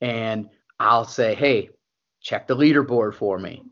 [0.00, 0.50] and
[0.80, 1.70] I'll say, "Hey,
[2.20, 3.64] check the leaderboard for me.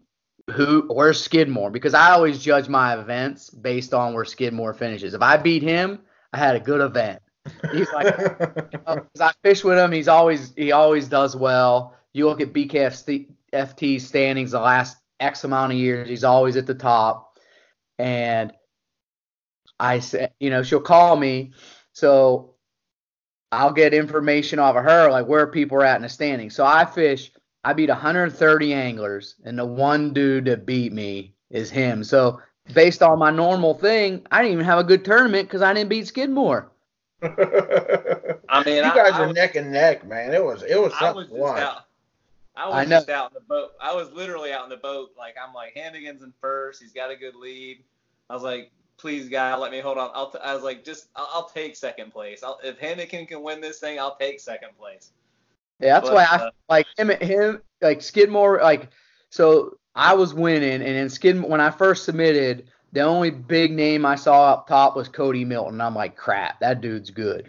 [0.53, 5.15] Who where's Skidmore?" Because I always judge my events based on where Skidmore finishes.
[5.15, 6.01] If I beat him,
[6.33, 7.21] I had a good event.
[7.73, 8.07] He's like
[8.87, 9.93] uh, 'cause I fish with him.
[9.93, 11.95] He's always he always does well.
[12.13, 16.09] You look at BKFC FT standings the last X amount of years.
[16.09, 17.39] He's always at the top.
[17.99, 18.53] And
[19.79, 21.53] I said, you know, she'll call me,
[21.93, 22.55] so
[23.53, 26.55] I'll get information off of her, like where people are at in the standings.
[26.55, 27.31] So I fish.
[27.67, 32.05] I beat 130 anglers, and the one dude that beat me is him.
[32.05, 32.41] So
[32.75, 35.89] based on my normal thing, I didn't even have a good tournament because I didn't
[35.89, 36.71] beat Skidmore.
[37.23, 40.33] I mean, you I- guys I are was- neck and neck, man.
[40.33, 41.83] It was it was I something was just out.
[42.55, 42.97] I was I know.
[42.99, 43.73] just out in the boat.
[43.81, 45.11] I was literally out in the boat.
[45.19, 46.81] Like I'm like Hannegan's in first.
[46.81, 47.83] He's got a good lead.
[48.31, 50.11] I was like, please God, let me hold on.
[50.15, 52.43] I'll t- I was like, just I'll, I'll take second place.
[52.43, 55.11] I'll, if Hannegan can win this thing, I'll take second place.
[55.81, 57.11] Yeah, that's But, why I uh, like him.
[57.11, 58.61] Him like Skidmore.
[58.63, 58.89] Like
[59.31, 61.51] so, I was winning, and then Skidmore.
[61.51, 65.81] When I first submitted, the only big name I saw up top was Cody Milton.
[65.81, 67.47] I'm like, crap, that dude's good.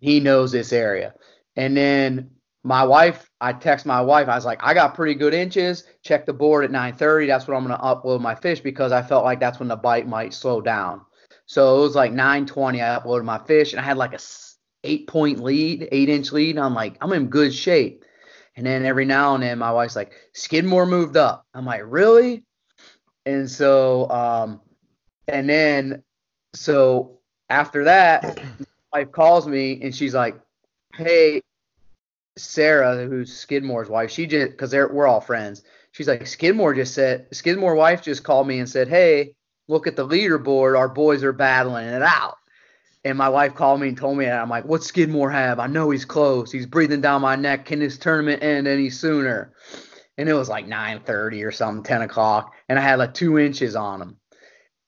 [0.00, 1.14] He knows this area.
[1.56, 2.30] And then
[2.62, 4.28] my wife, I text my wife.
[4.28, 5.84] I was like, I got pretty good inches.
[6.02, 7.26] Check the board at 9:30.
[7.26, 10.06] That's when I'm gonna upload my fish because I felt like that's when the bite
[10.06, 11.02] might slow down.
[11.46, 12.80] So it was like 9:20.
[12.80, 14.18] I uploaded my fish, and I had like a
[14.84, 16.58] eight point lead, eight inch lead.
[16.58, 18.04] I'm like, I'm in good shape.
[18.56, 21.46] And then every now and then, my wife's like, Skidmore moved up.
[21.54, 22.44] I'm like, really?
[23.26, 24.60] And so, um,
[25.26, 26.04] and then,
[26.54, 27.18] so
[27.48, 28.38] after that,
[28.92, 30.38] my wife calls me and she's like,
[30.94, 31.42] hey,
[32.36, 35.62] Sarah, who's Skidmore's wife, she just, because we're all friends,
[35.92, 39.34] she's like, Skidmore just said, Skidmore wife just called me and said, hey,
[39.66, 40.78] look at the leaderboard.
[40.78, 42.36] Our boys are battling it out.
[43.04, 44.40] And my wife called me and told me that.
[44.40, 45.58] I'm like, what's Skidmore have?
[45.58, 46.50] I know he's close.
[46.50, 47.66] He's breathing down my neck.
[47.66, 49.52] Can this tournament end any sooner?
[50.16, 53.74] And it was like 9:30 or something, 10 o'clock, and I had like two inches
[53.74, 54.16] on him,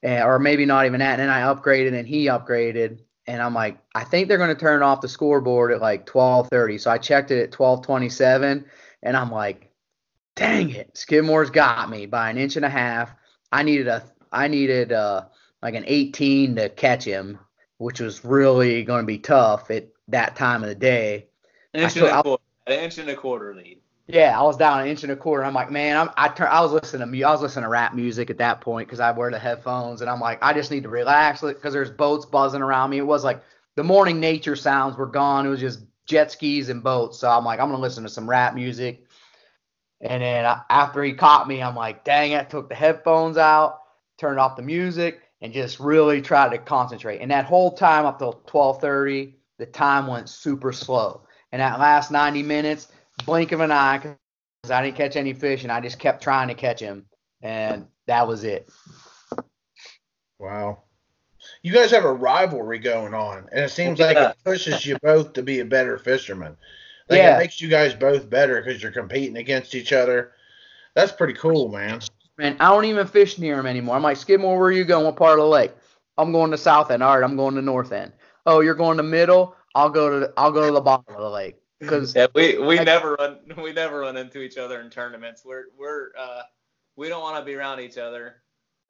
[0.02, 1.18] and, or maybe not even that.
[1.18, 4.60] And then I upgraded, and he upgraded, and I'm like, I think they're going to
[4.60, 6.80] turn off the scoreboard at like 12:30.
[6.80, 8.64] So I checked it at 12:27,
[9.02, 9.72] and I'm like,
[10.36, 13.12] dang it, Skidmore's got me by an inch and a half.
[13.50, 15.24] I needed a, I needed uh
[15.60, 17.40] like an 18 to catch him,
[17.78, 21.26] which was really going to be tough at that time of the day.
[21.74, 22.42] An inch I and a quarter.
[22.66, 23.80] An inch and a quarter lead.
[24.08, 25.44] Yeah, I was down an inch and a quarter.
[25.44, 27.92] I'm like, man, I'm, I turn, I was listening to I was listening to rap
[27.92, 30.84] music at that point because I wear the headphones, and I'm like, I just need
[30.84, 32.98] to relax because there's boats buzzing around me.
[32.98, 33.42] It was like
[33.74, 35.44] the morning nature sounds were gone.
[35.44, 37.18] It was just jet skis and boats.
[37.18, 39.04] So I'm like, I'm gonna listen to some rap music.
[40.00, 43.80] And then after he caught me, I'm like, dang it, took the headphones out,
[44.18, 47.20] turned off the music, and just really tried to concentrate.
[47.20, 51.22] And that whole time up till 12:30, the time went super slow.
[51.52, 52.88] And that last 90 minutes,
[53.24, 56.48] blink of an eye, because I didn't catch any fish, and I just kept trying
[56.48, 57.06] to catch him,
[57.42, 58.68] and that was it.
[60.38, 60.82] Wow.
[61.62, 65.32] You guys have a rivalry going on, and it seems like it pushes you both
[65.34, 66.56] to be a better fisherman.
[67.08, 67.36] Like Yeah.
[67.36, 70.32] it makes you guys both better because you're competing against each other.
[70.94, 72.00] That's pretty cool, man.
[72.38, 73.96] Man, I don't even fish near him anymore.
[73.96, 75.06] I'm like, Skidmore, where are you going?
[75.06, 75.72] What part of the lake?
[76.18, 77.02] I'm going to south end.
[77.02, 78.12] All right, I'm going to north end.
[78.44, 79.56] Oh, you're going to middle?
[79.74, 82.58] I'll go to the, I'll go to the bottom of the lake because Yeah, we
[82.58, 85.44] we I- never run we never run into each other in tournaments.
[85.44, 86.42] We're we're uh
[86.96, 88.36] we don't want to be around each other.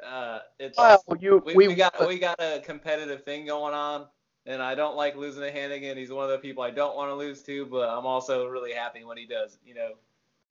[0.05, 4.07] Uh, it's Well, you we, we, we got we got a competitive thing going on,
[4.44, 5.97] and I don't like losing to Hannegan.
[5.97, 8.72] He's one of the people I don't want to lose to, but I'm also really
[8.72, 9.59] happy when he does.
[9.64, 9.90] You know,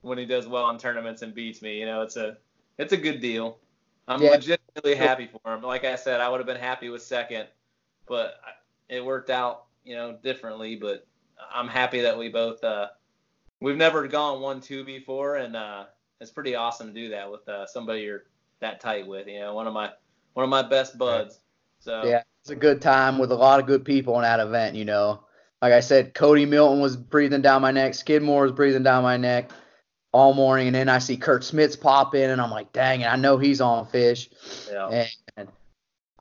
[0.01, 1.79] when he does well in tournaments and beats me.
[1.79, 2.37] You know, it's a
[2.77, 3.59] it's a good deal.
[4.07, 4.31] I'm Yeah.
[4.31, 5.61] legitimately happy for him.
[5.61, 7.47] Like I said, I would have been happy with second,
[8.07, 8.39] but
[8.87, 10.75] it worked out, you know, differently.
[10.75, 11.07] But
[11.53, 12.89] I'm happy that we both uh,
[13.61, 15.85] we've never gone one two before, and uh,
[16.21, 18.25] it's pretty awesome to do that with uh, somebody you're
[18.59, 19.27] that tight with.
[19.27, 19.91] You know, one of my
[20.33, 21.39] one of my best buds.
[21.79, 24.75] So Yeah, it's a good time with a lot of good people in that event,
[24.75, 25.21] you know.
[25.61, 29.17] Like I said, Cody Milton was breathing down my neck, Skidmore was breathing down my
[29.17, 29.49] neck
[30.15, 33.07] all morning, and then I see Kurt Smits pop in, and I'm like, dang it,
[33.07, 34.29] I know he's on fish.
[34.71, 35.07] yeah.
[35.35, 35.49] And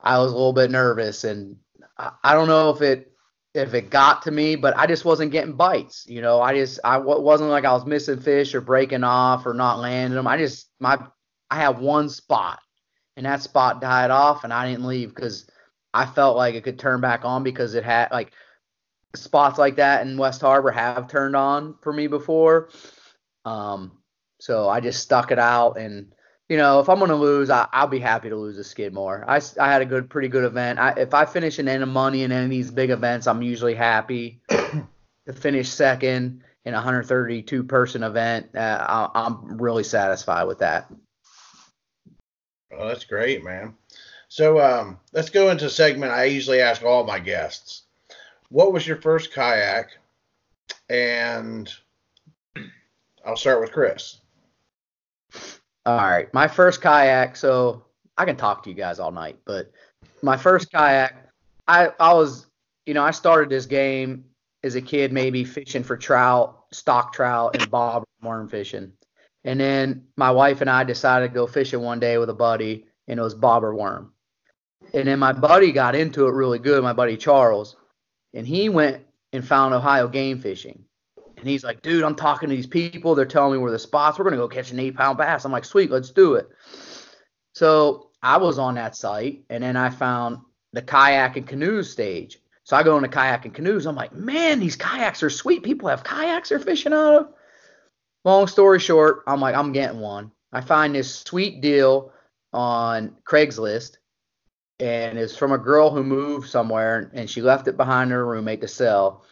[0.03, 1.55] I was a little bit nervous, and
[1.97, 3.13] I, I don't know if it
[3.53, 6.05] if it got to me, but I just wasn't getting bites.
[6.09, 9.53] You know, I just I wasn't like I was missing fish or breaking off or
[9.53, 10.27] not landing them.
[10.27, 10.99] I just my
[11.49, 12.59] I had one spot,
[13.15, 15.49] and that spot died off, and I didn't leave because
[15.93, 18.33] I felt like it could turn back on because it had like
[19.15, 22.67] spots like that in West Harbor have turned on for me before.
[23.45, 23.91] Um,
[24.39, 26.13] so I just stuck it out and
[26.49, 29.25] you know, if I'm gonna lose, I, I'll be happy to lose a Skidmore.
[29.27, 30.77] I had a good, pretty good event.
[30.77, 33.73] I, if I finish in any money in any of these big events, I'm usually
[33.73, 38.55] happy to finish second in a 132 person event.
[38.55, 40.91] Uh, I, I'm really satisfied with that.
[42.71, 43.75] Oh, that's great, man.
[44.27, 47.83] So um, let's go into a segment I usually ask all my guests.
[48.49, 49.89] What was your first kayak?
[50.89, 51.73] And
[53.25, 54.21] I'll start with Chris.
[55.85, 57.35] All right, my first kayak.
[57.35, 57.85] So
[58.17, 59.71] I can talk to you guys all night, but
[60.21, 61.29] my first kayak,
[61.67, 62.45] I I was,
[62.85, 64.25] you know, I started this game
[64.63, 68.93] as a kid, maybe fishing for trout, stock trout, and bob worm fishing,
[69.43, 72.85] and then my wife and I decided to go fishing one day with a buddy,
[73.07, 74.13] and it was bobber worm,
[74.93, 77.75] and then my buddy got into it really good, my buddy Charles,
[78.33, 79.03] and he went
[79.33, 80.84] and found Ohio game fishing.
[81.37, 83.15] And he's like, dude, I'm talking to these people.
[83.15, 84.17] They're telling me where the spots.
[84.17, 85.45] We're gonna go catch an eight pound bass.
[85.45, 86.49] I'm like, sweet, let's do it.
[87.53, 90.39] So I was on that site, and then I found
[90.73, 92.39] the kayak and canoes stage.
[92.63, 93.85] So I go into kayak and canoes.
[93.85, 95.63] I'm like, man, these kayaks are sweet.
[95.63, 97.27] People have kayaks they're fishing out of.
[98.23, 100.31] Long story short, I'm like, I'm getting one.
[100.51, 102.11] I find this sweet deal
[102.53, 103.97] on Craigslist,
[104.79, 108.61] and it's from a girl who moved somewhere, and she left it behind her roommate
[108.61, 109.25] to sell.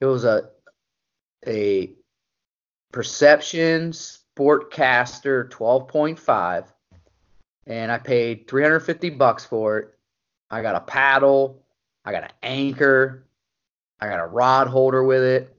[0.00, 0.50] It was a
[1.46, 1.92] a
[2.92, 6.66] Perception Sportcaster 12.5,
[7.66, 9.94] and I paid 350 bucks for it.
[10.50, 11.62] I got a paddle,
[12.04, 13.26] I got an anchor,
[14.00, 15.54] I got a rod holder with it,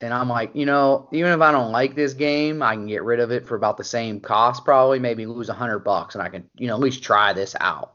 [0.00, 3.04] and I'm like, you know, even if I don't like this game, I can get
[3.04, 6.22] rid of it for about the same cost, probably maybe lose a hundred bucks, and
[6.22, 7.94] I can, you know, at least try this out.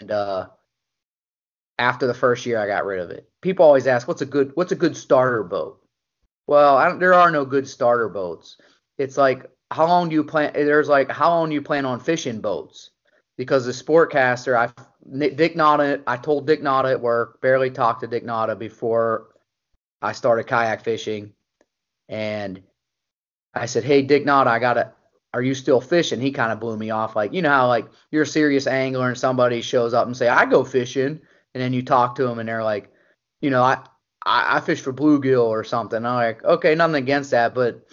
[0.00, 0.48] And uh,
[1.78, 3.28] after the first year, I got rid of it.
[3.40, 5.83] People always ask, "What's a good What's a good starter boat?"
[6.46, 8.58] Well, there are no good starter boats.
[8.98, 10.52] It's like how long do you plan?
[10.54, 12.90] There's like how long do you plan on fishing boats?
[13.36, 14.70] Because the sportcaster, I
[15.28, 19.28] Dick Nada, I told Dick Nada at work, barely talked to Dick Nada before
[20.00, 21.32] I started kayak fishing,
[22.08, 22.62] and
[23.54, 24.92] I said, "Hey, Dick Nada, I gotta."
[25.32, 26.20] Are you still fishing?
[26.20, 27.16] He kind of blew me off.
[27.16, 30.28] Like, you know how like you're a serious angler and somebody shows up and say,
[30.28, 31.20] I go fishing,
[31.54, 32.92] and then you talk to them and they're like,
[33.40, 33.82] you know, I
[34.24, 36.04] I, I fish for bluegill or something.
[36.04, 37.86] I'm like, okay, nothing against that, but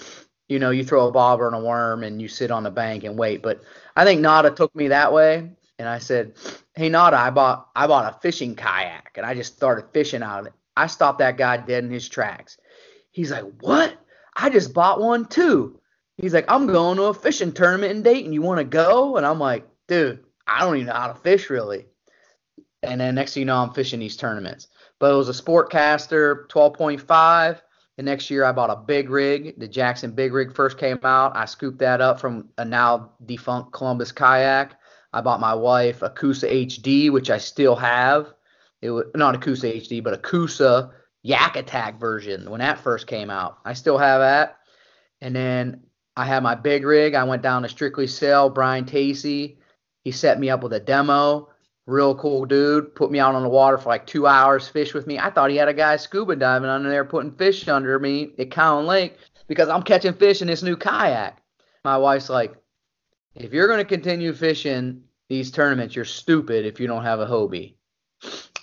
[0.47, 3.03] you know, you throw a bobber and a worm and you sit on the bank
[3.03, 3.41] and wait.
[3.41, 3.61] But
[3.95, 6.33] I think Nada took me that way, and I said,
[6.75, 10.41] hey Nada, I bought I bought a fishing kayak and I just started fishing out
[10.41, 10.53] of it.
[10.77, 12.57] I stopped that guy dead in his tracks.
[13.11, 13.97] He's like, what?
[14.35, 15.79] I just bought one too.
[16.17, 18.31] He's like, I'm going to a fishing tournament in Dayton.
[18.31, 19.17] You want to go?
[19.17, 21.87] And I'm like, dude, I don't even know how to fish really.
[22.83, 24.67] And then next thing you know, I'm fishing these tournaments.
[25.01, 27.61] But it was a Sportcaster 12.5.
[27.97, 29.59] The next year, I bought a big rig.
[29.59, 31.35] The Jackson big rig first came out.
[31.35, 34.79] I scooped that up from a now defunct Columbus kayak.
[35.11, 38.31] I bought my wife a Coosa HD, which I still have.
[38.83, 40.91] It was not a Coosa HD, but a Coosa
[41.23, 43.57] Yak Attack version when that first came out.
[43.65, 44.59] I still have that.
[45.19, 45.81] And then
[46.15, 47.15] I had my big rig.
[47.15, 49.57] I went down to Strictly Sail, Brian Tacey.
[50.03, 51.49] He set me up with a demo.
[51.87, 52.93] Real cool dude.
[52.95, 55.17] Put me out on the water for like two hours, fish with me.
[55.17, 58.51] I thought he had a guy scuba diving under there putting fish under me at
[58.51, 59.17] Cowan Lake
[59.47, 61.41] because I'm catching fish in this new kayak.
[61.83, 62.55] My wife's like,
[63.35, 67.25] if you're going to continue fishing these tournaments, you're stupid if you don't have a
[67.25, 67.75] Hobie.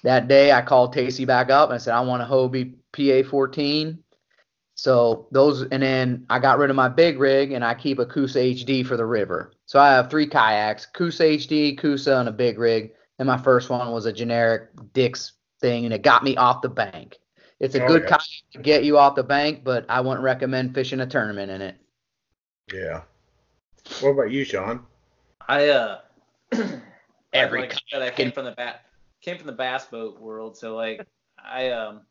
[0.05, 3.29] That day, I called Tacey back up and I said, I want a Hobie PA
[3.29, 3.99] 14.
[4.75, 8.07] So those, and then I got rid of my big rig and I keep a
[8.07, 9.53] Coosa HD for the river.
[9.67, 12.93] So I have three kayaks, Coosa HD, Coosa, and a big rig.
[13.19, 16.69] And my first one was a generic Dick's thing, and it got me off the
[16.69, 17.19] bank.
[17.59, 18.11] It's a Oh, good yeah.
[18.11, 21.61] kayak to get you off the bank, but I wouldn't recommend fishing a tournament in
[21.63, 21.77] it.
[22.73, 23.03] Yeah.
[24.01, 24.87] What about you, Shawn?
[25.49, 26.01] I uh
[27.33, 28.83] Every like I said, I came from the bat
[29.21, 31.07] came from the bass boat world, so like
[31.43, 32.03] I um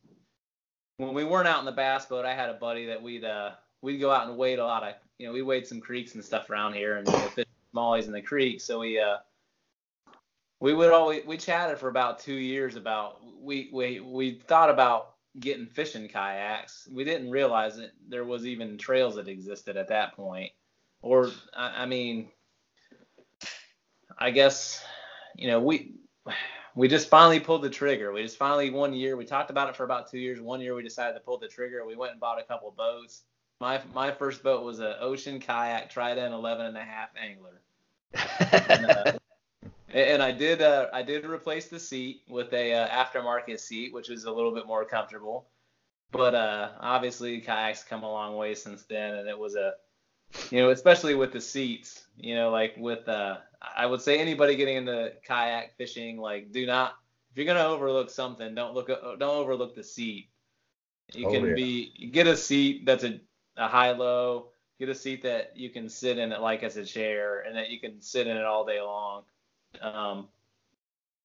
[0.98, 3.52] when we weren't out in the bass boat, I had a buddy that we'd uh
[3.82, 6.24] we'd go out and wade a lot of you know we wade some creeks and
[6.26, 9.18] stuff around here and you know, fish smallies in the creek, so we uh
[10.60, 15.14] we would always we chatted for about two years about we we we thought about
[15.40, 16.88] getting fishing kayaks.
[16.92, 20.52] We didn't realize that there was even trails that existed at that point.
[21.02, 22.30] Or I, I mean,
[24.18, 24.84] I guess
[25.36, 25.94] you know we
[26.76, 28.12] we just finally pulled the trigger.
[28.12, 30.42] We just finally one year we talked about it for about two years.
[30.42, 31.86] One year we decided to pull the trigger.
[31.86, 33.24] We went and bought a couple boats.
[33.62, 37.62] My my first boat was a Ocean Kayak Trident 11 and a half angler.
[38.70, 39.14] And, uh,
[39.94, 44.10] and I did uh, I did replace the seat with a uh, aftermarket seat, which
[44.10, 45.48] is a little bit more comfortable.
[46.12, 49.74] But uh, obviously kayaks come a long way since then, and it was a
[50.52, 53.38] you know especially with the seats, you know like with uh,
[53.78, 56.96] I would say anybody getting into kayak fishing, like do not
[57.32, 60.30] if you're gonna overlook something, don't look don't overlook the seat.
[61.14, 61.56] You Oh, can yeah.
[61.56, 63.20] be get a seat that's a,
[63.58, 66.86] a high low, get a seat that you can sit in it like as a
[66.86, 69.24] chair, and that you can sit in it all day long.
[69.82, 70.28] Um,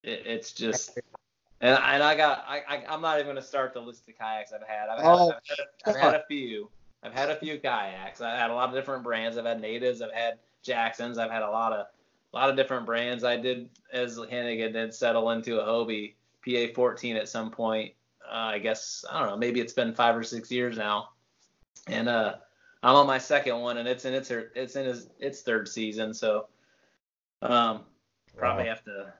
[0.02, 0.98] it, it's just
[1.60, 4.52] and and I got I, I I'm not even gonna start the list of kayaks
[4.52, 4.88] I've had.
[4.88, 6.68] I've had, Oh, I've, had a, I've had a few.
[7.04, 8.20] I've had a few kayaks.
[8.20, 9.38] I've had a lot of different brands.
[9.38, 10.02] I've had natives.
[10.02, 11.18] I've had Jacksons.
[11.18, 11.86] I've had a lot of
[12.32, 13.24] a lot of different brands.
[13.24, 17.92] I did as Hannegan did settle into a Hobie PA 14 at some point.
[18.26, 19.36] Uh, I guess I don't know.
[19.36, 21.10] Maybe it's been five or six years now,
[21.86, 22.36] and uh,
[22.82, 26.14] I'm on my second one, and it's in its it's in its, its third season.
[26.14, 26.48] So
[27.42, 27.82] um,
[28.36, 28.70] probably Wow.
[28.70, 29.12] have to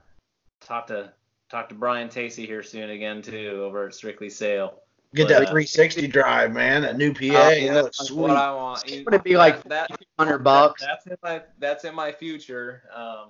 [0.61, 1.13] talk to
[1.49, 4.79] talk to Brian Tacey here soon again too over at Strictly Sail.
[5.13, 6.81] Get But, that uh, 360 drive, man.
[6.81, 7.25] That new PA.
[7.25, 8.19] Uh, that looks that's sweet.
[8.19, 8.83] what I want.
[8.91, 10.81] It's gonna be like that, that- Hundred bucks.
[10.81, 12.83] that's in my that's in my future.
[12.93, 13.29] Um,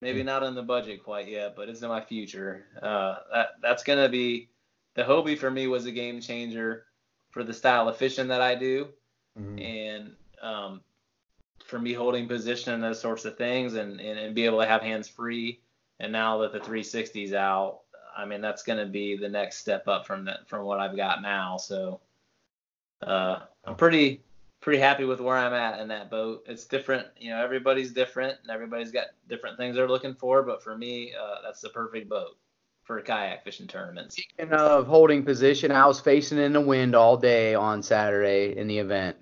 [0.00, 2.64] maybe not in the budget quite yet, but it's in my future.
[2.80, 4.48] Uh, that that's gonna be
[4.94, 6.86] the Hobie for me was a game changer
[7.30, 8.88] for the style of fishing that I do,
[9.38, 9.60] Mhm.
[9.64, 10.82] and um,
[11.64, 14.66] for me holding position and those sorts of things, and, and and be able to
[14.66, 15.60] have hands free.
[16.00, 17.80] And now that the 360's out,
[18.16, 21.22] I mean that's gonna be the next step up from that from what I've got
[21.22, 21.56] now.
[21.56, 22.00] So
[23.02, 24.22] uh, I'm pretty
[24.64, 26.44] pretty happy with where I'm at in that boat.
[26.48, 30.62] It's different, you know, everybody's different and everybody's got different things they're looking for, but
[30.62, 32.38] for me, uh, that's the perfect boat
[32.82, 34.16] for kayak fishing tournaments.
[34.16, 38.66] Speaking of holding position, I was facing in the wind all day on Saturday in
[38.66, 39.18] the event.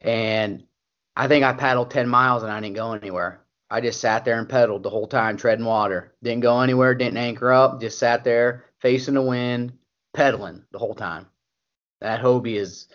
[0.00, 0.62] And
[1.16, 3.40] I think I paddled 10 miles and I didn't go anywhere.
[3.70, 6.14] I just sat there and pedaled the whole time, treading water.
[6.22, 9.72] Didn't go anywhere, didn't anchor up, just sat there facing the wind,
[10.12, 11.26] pedaling the whole time.
[12.00, 12.88] That Hobie is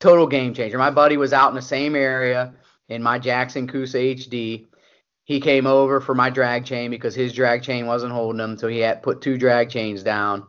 [0.00, 0.78] total game changer.
[0.78, 2.54] My buddy was out in the same area
[2.88, 4.66] in my Jackson Coosa HD.
[5.24, 8.68] He came over for my drag chain because his drag chain wasn't holding him, so
[8.68, 10.46] he had put two drag chains down,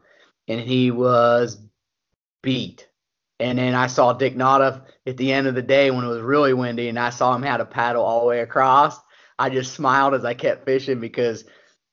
[0.48, 1.58] and he was
[2.42, 2.89] beat.
[3.40, 6.22] And then I saw Dick Notta at the end of the day when it was
[6.22, 9.00] really windy, and I saw him how to paddle all the way across.
[9.38, 11.46] I just smiled as I kept fishing because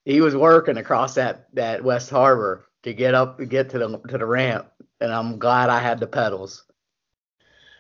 [0.05, 3.99] he was working across that that West Harbor to get up to get to the
[4.09, 4.67] to the ramp,
[5.01, 6.65] and I'm glad I had the pedals.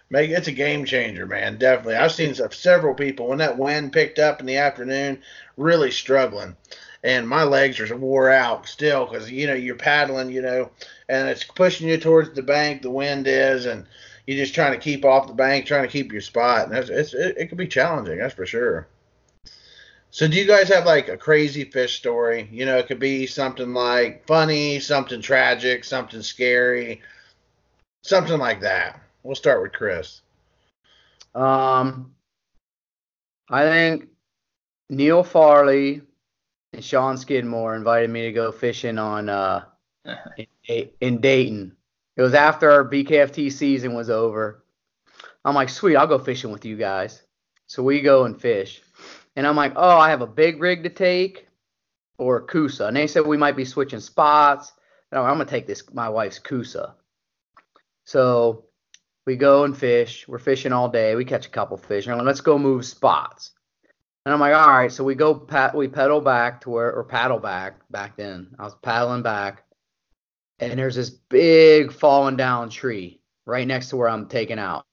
[0.09, 1.59] Make it's a game changer, man.
[1.59, 1.97] Definitely.
[1.97, 5.21] I've seen several people when that wind picked up in the afternoon,
[5.57, 6.57] really struggling,
[7.05, 10.71] and my legs are wore out still because you know you're paddling, you know,
[11.09, 12.83] and it's pushing you towards the bank.
[12.83, 13.87] The wind is, and
[14.27, 17.15] you're just trying to keep off the bank, trying to keep your spot, and it's,
[17.15, 18.19] it, it can be challenging.
[18.19, 18.89] That's for sure.
[20.11, 22.49] So, do you guys have like a crazy fish story?
[22.51, 27.03] You know, it could be something like funny, something tragic, something scary,
[28.03, 29.01] something like that.
[29.23, 30.23] We'll start with Chris.
[31.35, 32.15] Um,
[33.51, 34.09] I think
[34.89, 36.01] Neil Farley
[36.73, 39.64] and Shawn Skidmore invited me to go fishing on uh
[40.69, 41.77] in, in Dayton.
[42.17, 44.64] It was after our BKFT season was over.
[45.45, 47.23] I'm like, sweet, I'll go fishing with you guys.
[47.67, 48.81] So we go and fish,
[49.35, 51.47] and I'm like, oh, I have a big rig to take
[52.19, 52.87] or a Coosa.
[52.87, 54.73] and they said we might be switching spots.
[55.12, 56.95] No, I'm gonna take this my wife's Coosa.
[58.05, 58.64] So
[59.27, 60.27] we go and fish.
[60.29, 61.14] We're fishing all day.
[61.17, 62.07] We catch a couple fish.
[62.07, 63.51] And I'm like, let's go move spots.
[64.27, 64.91] And I'm like, all right.
[64.91, 68.49] So we go, pat, we pedal back to where, or paddle back back then.
[68.59, 69.62] I was paddling back,
[70.59, 73.20] and there's this big falling down tree.
[73.47, 74.85] right next to where I'm taking out.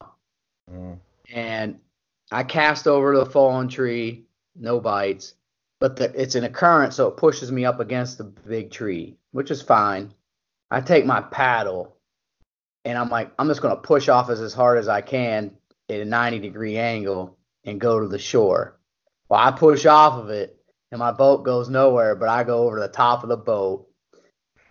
[0.72, 1.00] Mm.
[1.34, 1.80] And
[2.32, 4.26] I cast over the fallen tree,
[4.56, 5.34] no bites,
[5.80, 9.18] but the, it's in a current, so it pushes me up against the big tree,
[9.32, 10.14] which is fine.
[10.70, 11.98] I take my paddle
[12.86, 15.58] and I'm like, I'm just going to push off as, as hard as I can
[15.90, 18.78] at a 90 degree angle and go to the shore.
[19.34, 20.58] I push off of it
[20.92, 23.88] and my boat goes nowhere, but I go over the top of the boat.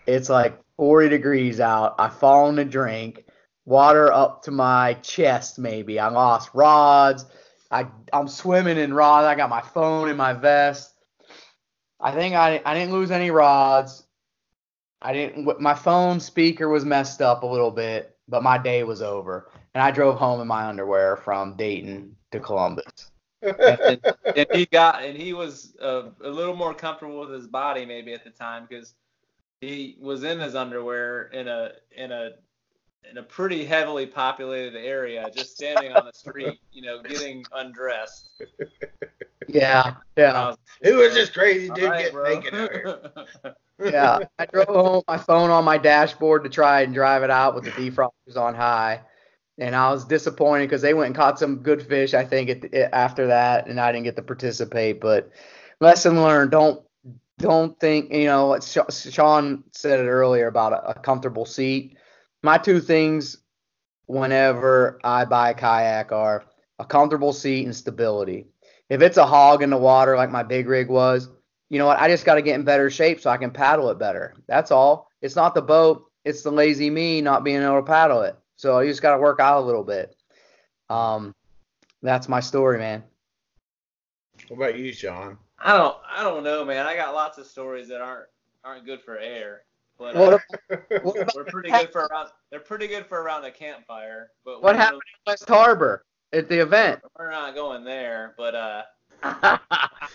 [0.07, 1.97] It's like 40 degrees out.
[1.99, 3.25] I fall in a drink,
[3.65, 5.99] water up to my chest, maybe.
[5.99, 7.27] I lost rods.
[7.73, 9.27] I, I'm swimming in rods.
[9.27, 10.95] I got my phone in my vest.
[12.01, 14.07] I think I, I didn't lose any rods.
[15.01, 15.61] I didn't.
[15.61, 19.83] My phone speaker was messed up a little bit, but my day was over, and
[19.83, 23.11] I drove home in my underwear from Dayton to Columbus.
[23.43, 24.01] And,
[24.37, 28.13] and he got and he was uh, a little more comfortable with his body maybe
[28.13, 28.95] at the time because
[29.61, 32.31] he was in his underwear in a in a
[33.11, 38.31] in a pretty heavily populated area, just standing on the street, you know, getting undressed.
[39.49, 42.35] Yeah, yeah, Who is this crazy dude right, getting bro.
[42.35, 43.55] naked out here?
[43.93, 44.19] yeah.
[44.39, 47.65] I drove home my phone on my dashboard to try and drive it out with
[47.65, 49.01] the defrosters on high,
[49.63, 52.15] and I was disappointed because they went and caught some good fish.
[52.15, 55.01] I think the, eh, after that, and I didn't get to participate.
[55.01, 55.31] But
[55.81, 56.83] lesson learned: don't
[57.39, 58.59] don't think you know.
[58.61, 61.97] Shawn said it earlier about a, a comfortable seat.
[62.43, 63.39] My two things
[64.07, 66.45] whenever I buy a kayak are
[66.81, 68.47] a comfortable seat and stability.
[68.89, 71.29] If it's a hog in the water like my big rig was,
[71.71, 72.01] you know what?
[72.01, 74.35] I just got to get in better shape so I can paddle it better.
[74.49, 75.09] That's all.
[75.23, 78.37] It's not the boat, it's the lazy me not being able to paddle it.
[78.63, 80.15] So you just got to work out a little bit.
[80.89, 81.35] Um,
[82.01, 83.03] that's my story, man.
[84.47, 85.37] What about you, Shawn?
[85.59, 86.87] I don't I don't know, man.
[86.87, 88.29] I got lots of stories that aren't
[88.63, 89.63] aren't good for air,
[89.99, 90.39] but uh,
[90.69, 92.29] What, what we're pretty good for around.
[92.53, 96.61] They're pretty good for around a campfire, but what happened in West Harbor at the
[96.61, 97.01] event?
[97.19, 98.83] We're not going there, but uh,
[99.25, 99.59] I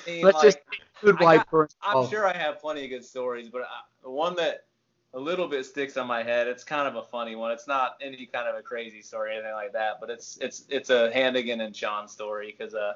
[0.05, 0.59] mean, Let's like, just
[1.01, 3.81] food I wipe got- for I'm sure I have plenty of good stories, but I,
[4.03, 4.66] the one that
[5.13, 7.51] a little bit sticks on my head, it's kind of a funny one.
[7.51, 10.65] It's not any kind of a crazy story or anything like that, but it's it's
[10.69, 12.93] it's a Hannegan and Shawn story because uh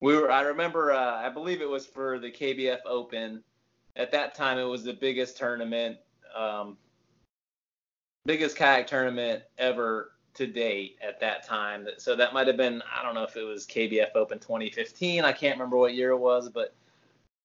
[0.00, 3.42] we were I remember uh, I believe it was for the KBF Open.
[3.96, 5.96] At that time, it was the biggest tournament,
[6.36, 6.76] um,
[8.26, 11.86] biggest kayak tournament ever to date at that time.
[11.96, 15.24] So that might have been I don't know if it was KBF Open 2015.
[15.24, 16.74] I can't remember what year it was, but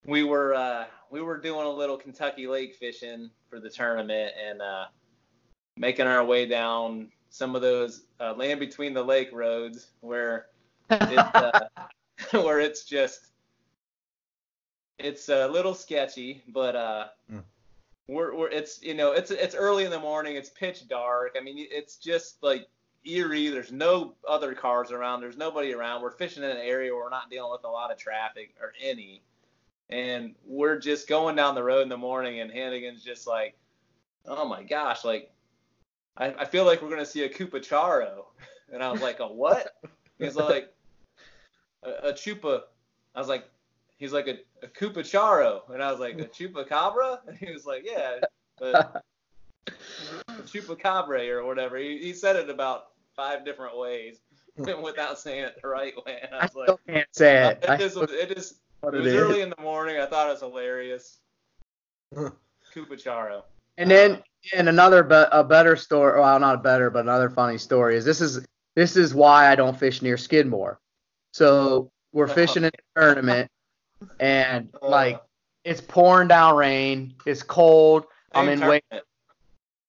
[0.06, 4.62] we were uh, we were doing a little Kentucky lake fishing for the tournament and
[4.62, 4.86] uh,
[5.78, 10.48] making our way down some of those uh, land between the lake roads where
[10.90, 11.62] it, uh,
[12.32, 13.28] where it's just
[15.00, 17.44] it's a little sketchy, but uh, Mm.
[18.08, 21.36] we're, we're it's you know it's it's early in the morning, it's pitch dark.
[21.40, 22.68] I mean it's just like
[23.06, 23.48] eerie.
[23.48, 25.22] There's no other cars around.
[25.22, 26.02] There's nobody around.
[26.02, 28.74] We're fishing in an area where we're not dealing with a lot of traffic or
[28.82, 29.24] any.
[29.92, 33.58] And we're just going down the road in the morning, and Hannegan's just like,
[34.26, 35.32] oh my gosh, like,
[36.18, 38.26] I, I feel like we're gonna see a Cupacharo.
[38.74, 39.76] And I was like, a what?
[40.18, 40.74] He's like,
[41.84, 42.62] a, a chupa.
[43.14, 43.44] I was like,
[43.98, 45.70] he's like a, a Cupacharo.
[45.74, 47.20] And I was like, a chupacabra?
[47.28, 48.20] And he was like, yeah,
[48.62, 49.02] a,
[49.68, 51.78] a chupacabra or whatever.
[51.78, 54.22] He, he said it about five different ways
[54.58, 56.20] without saying it the right way.
[56.24, 57.66] And I I was like, still can't say it.
[57.68, 59.20] I just, it just what it it was is.
[59.20, 59.98] early in the morning.
[60.00, 61.20] I thought it was hilarious.
[62.74, 63.44] Cupacharo.
[63.78, 64.22] And then
[64.56, 68.06] and another be- a better story, well not a better, but another funny story is
[68.06, 70.80] this is this is why I don't fish near Skidmore.
[71.34, 73.50] So we're fishing in a tournament
[74.20, 74.88] and uh.
[74.90, 75.22] like
[75.64, 79.08] it's pouring down rain, it's cold, I'm Same in wait, tournament.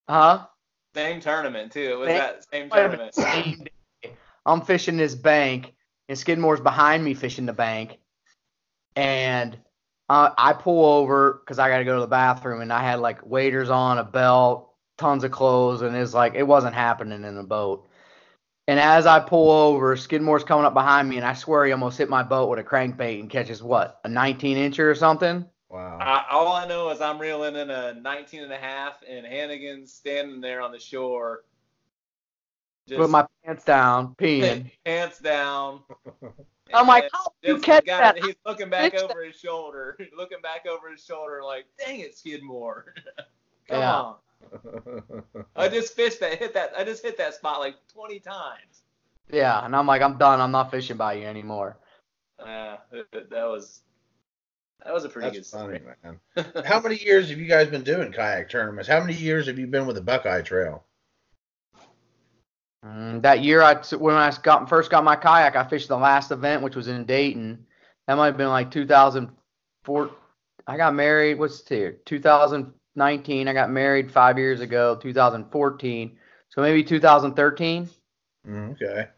[0.08, 0.46] huh?
[0.94, 1.80] Same tournament too.
[1.92, 3.44] It was Same- that same Wait a minute, tournament.
[3.46, 3.64] same
[4.02, 4.12] day.
[4.44, 5.72] I'm fishing this bank,
[6.08, 7.98] and Skidmore's behind me fishing the bank,
[8.96, 9.56] and
[10.08, 13.00] uh, I pull over because I got to go to the bathroom, and I had
[13.00, 17.34] like waders on, a belt, tons of clothes, and it's like it wasn't happening in
[17.34, 17.88] the boat.
[18.68, 21.98] And as I pull over, Skidmore's coming up behind me, and I swear he almost
[21.98, 25.44] hit my boat with a crankbait and catches what, a 19 incher or something?
[25.68, 25.98] Wow.
[26.00, 29.92] I, all I know is I'm reeling in a 19 and a half, and Hannegan's
[29.92, 31.44] standing there on the shore,
[32.86, 34.70] just With my pants down, peeing.
[34.84, 35.80] pants down.
[36.74, 38.24] I'm like, how did you catch got- that?
[38.24, 42.16] He's looking back Fix over his shoulder, looking back over his shoulder, like, dang it,
[42.16, 42.94] Skidmore.
[43.68, 43.92] Come Yeah.
[43.94, 44.14] on.
[45.56, 48.82] I just fished that, hit that, I just hit that spot like 20 times.
[49.30, 50.40] Yeah, and I'm like, I'm done.
[50.40, 51.78] I'm not fishing by you anymore.
[52.38, 53.82] Uh, that, that was,
[54.84, 55.94] that was a pretty That's good funny, story.
[56.44, 56.64] man.
[56.66, 58.88] How many years have you guys been doing kayak tournaments?
[58.88, 60.82] How many years have you been with the Buckeye Trail?
[62.84, 66.30] Mm, that year, I when I got first got my kayak, I fished the last
[66.30, 67.64] event, which was in Dayton.
[68.06, 70.10] That might have been like 2004.
[70.66, 71.38] I got married.
[71.38, 71.98] What's the year?
[72.04, 73.48] 2019.
[73.48, 74.96] I got married five years ago.
[74.96, 76.18] 2014.
[76.48, 77.88] So maybe 2013.
[78.46, 79.08] Mm, okay.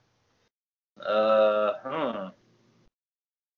[1.01, 2.31] Uh, huh.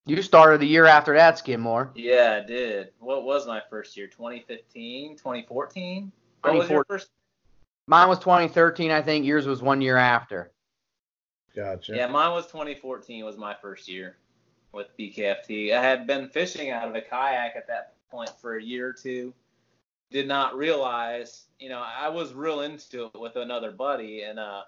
[0.06, 1.90] You started the year after that, Skidmore.
[1.96, 2.92] Yeah, I did.
[3.00, 4.06] What was my first year?
[4.06, 6.12] 2015, 2014?
[6.42, 6.84] What was your 2014.
[6.88, 7.10] first?
[7.86, 9.24] Mine was 2013, I think.
[9.24, 10.52] Yours was one year after.
[11.54, 11.94] Gotcha.
[11.96, 14.16] Yeah, mine was 2014 was my first year
[14.72, 15.72] with BKFT.
[15.72, 18.92] I had been fishing out of a kayak at that point for a year or
[18.92, 19.32] two.
[20.10, 24.62] Did not realize, you know, I was real into it with another buddy and uh,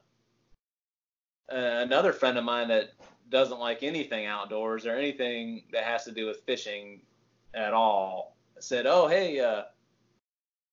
[1.53, 2.93] uh, another friend of mine that
[3.29, 7.01] doesn't like anything outdoors or anything that has to do with fishing
[7.55, 9.65] at all said, "Oh, hey, uh,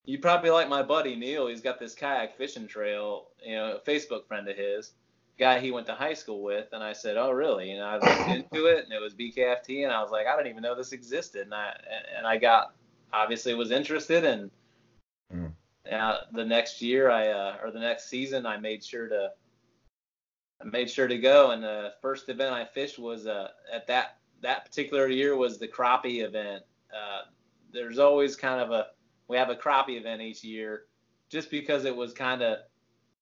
[0.06, 1.48] you probably like my buddy Neil.
[1.48, 4.92] He's got this kayak fishing trail, you know, a Facebook friend of his."
[5.38, 7.94] guy he went to high school with, and I said, "Oh, really?" You know, I
[7.96, 10.74] looked into it, and it was BKFT, and I was like, "I didn't even know
[10.74, 11.78] this existed," and I
[12.16, 12.74] and I got
[13.12, 14.50] obviously was interested, and
[15.34, 15.52] Mm.
[15.90, 19.32] uh, the next year I uh, or the next season I made sure to
[20.60, 24.18] I made sure to go, and the first event I fished was uh, at that
[24.42, 26.62] that particular year was the crappie event.
[26.94, 27.22] Uh,
[27.72, 28.86] there's always kind of a
[29.28, 30.84] we have a crappie event each year,
[31.28, 32.58] just because it was kind of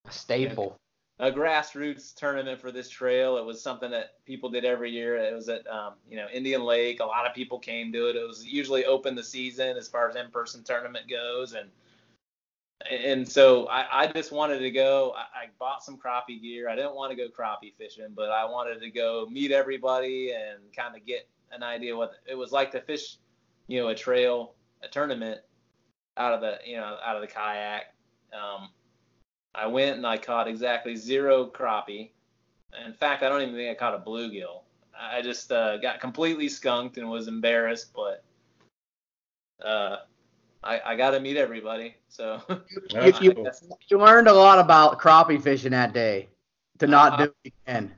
[0.05, 0.77] A staple.
[1.19, 3.37] a grassroots tournament for this trail.
[3.37, 5.17] It was something that people did every year.
[5.17, 6.99] It was at um, you know Indian Lake.
[6.99, 8.15] A lot of people came to it.
[8.15, 11.69] It was usually open the season as far as in-person tournament goes, and
[12.91, 15.13] and so I, I just wanted to go.
[15.15, 16.69] I, I bought some crappie gear.
[16.69, 20.59] I didn't want to go crappie fishing, but I wanted to go meet everybody and
[20.75, 23.17] kind of get an idea what it was like to fish,
[23.67, 24.53] you know, a trail,
[24.83, 25.39] a tournament
[26.17, 27.93] out of the you know out of the kayak.
[28.33, 28.69] Um,
[29.53, 32.11] I went and I caught exactly zero crappie.
[32.85, 34.61] In fact, I don't even think I caught a bluegill.
[34.99, 38.23] I just uh, got completely skunked and was embarrassed, but
[39.63, 39.97] uh,
[40.63, 41.95] I, I got to meet everybody.
[42.09, 42.41] So
[42.93, 43.45] That's you-
[43.89, 46.27] You learned a lot about crappie fishing that day.
[46.79, 47.95] To not Uh, do it again.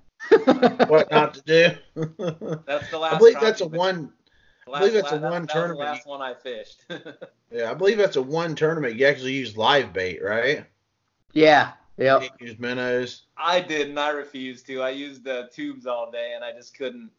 [0.88, 2.58] what not to do?
[2.68, 3.16] that's the last.
[3.16, 4.14] I believe that's a crappie- one.
[4.72, 6.84] Last- believe that's a that- one that was tournament the last one I fished.
[7.52, 8.96] Yeah, I believe that's a one tournament.
[8.98, 10.66] You actually use live bait, right?
[11.32, 11.72] Yeah.
[11.98, 12.24] Yep.
[12.24, 13.24] You use minnows.
[13.38, 13.98] I didn't.
[13.98, 14.82] I refused to.
[14.82, 17.10] I used the tubes all day, and I just couldn't.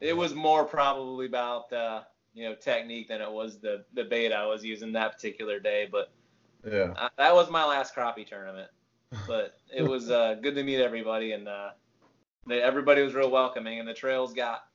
[0.00, 2.02] It was more probably about uh,
[2.34, 5.88] you know technique than it was the the bait I was using that particular day.
[5.90, 6.10] But
[6.64, 6.92] Yeah.
[6.96, 8.70] uh, that was my last crappie tournament.
[9.26, 11.70] But it was uh, good to meet everybody, and uh,
[12.46, 13.78] they, everybody was real welcoming.
[13.80, 14.66] And the trails got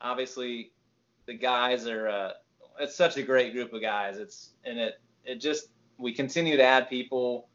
[0.00, 0.72] obviously
[1.26, 2.08] the guys are.
[2.08, 2.32] Uh,
[2.80, 4.18] it's such a great group of guys.
[4.18, 5.68] It's and it it just
[5.98, 7.48] we continue to add people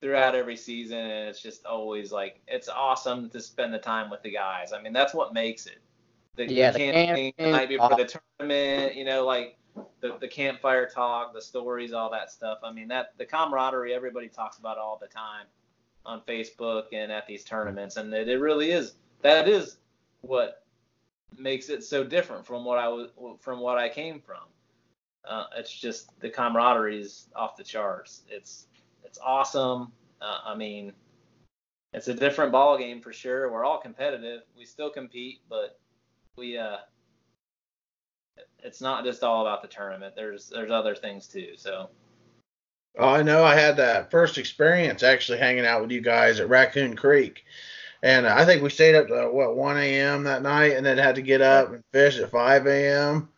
[0.00, 4.22] throughout every season, and it's just always like it's awesome to spend the time with
[4.22, 4.72] the guys.
[4.72, 5.78] I mean, that's what makes it.
[6.36, 9.58] The, Yeah, the camping the night before the tournament, you know, like
[10.00, 12.58] the, the campfire talk, the stories, all that stuff.
[12.62, 15.46] I mean, that the camaraderie everybody talks about all the time
[16.04, 18.94] on Facebook and at these tournaments, and it, it really is.
[19.22, 19.78] That is
[20.20, 20.65] what
[21.38, 23.10] makes it so different from what I was
[23.40, 24.42] from what I came from.
[25.28, 28.22] Uh, it's just the camaraderie is off the charts.
[28.28, 28.66] It's
[29.04, 29.92] it's awesome.
[30.20, 30.92] Uh, I mean,
[31.92, 33.50] it's a different ball game for sure.
[33.50, 34.42] We're all competitive.
[34.56, 35.78] We still compete, but
[36.36, 36.78] we uh,
[38.62, 40.14] it's not just all about the tournament.
[40.14, 41.52] There's there's other things too.
[41.56, 41.90] So
[42.98, 43.44] Oh, I know.
[43.44, 47.44] I had that first experience actually hanging out with you guys at Raccoon Creek,
[48.02, 50.24] and I think we stayed up to what 1 a.m.
[50.24, 53.28] that night, and then had to get up and fish at 5 a.m.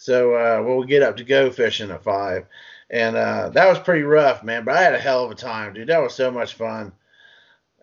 [0.00, 2.46] So uh, we'll get up to go fishing at five,
[2.88, 4.64] and uh, that was pretty rough, man.
[4.64, 5.88] But I had a hell of a time, dude.
[5.88, 6.92] That was so much fun.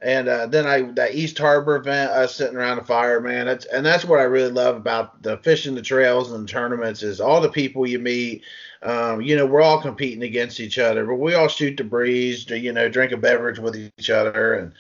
[0.02, 3.46] And uh, then I that East Harbor event, us sitting around the fire, man.
[3.46, 7.04] That's and that's what I really love about the fishing the trails and the tournaments
[7.04, 8.44] is all the people you meet.
[8.82, 12.50] Um, you know, we're all competing against each other, but we all shoot the breeze,
[12.50, 14.74] you know, drink a beverage with each other, and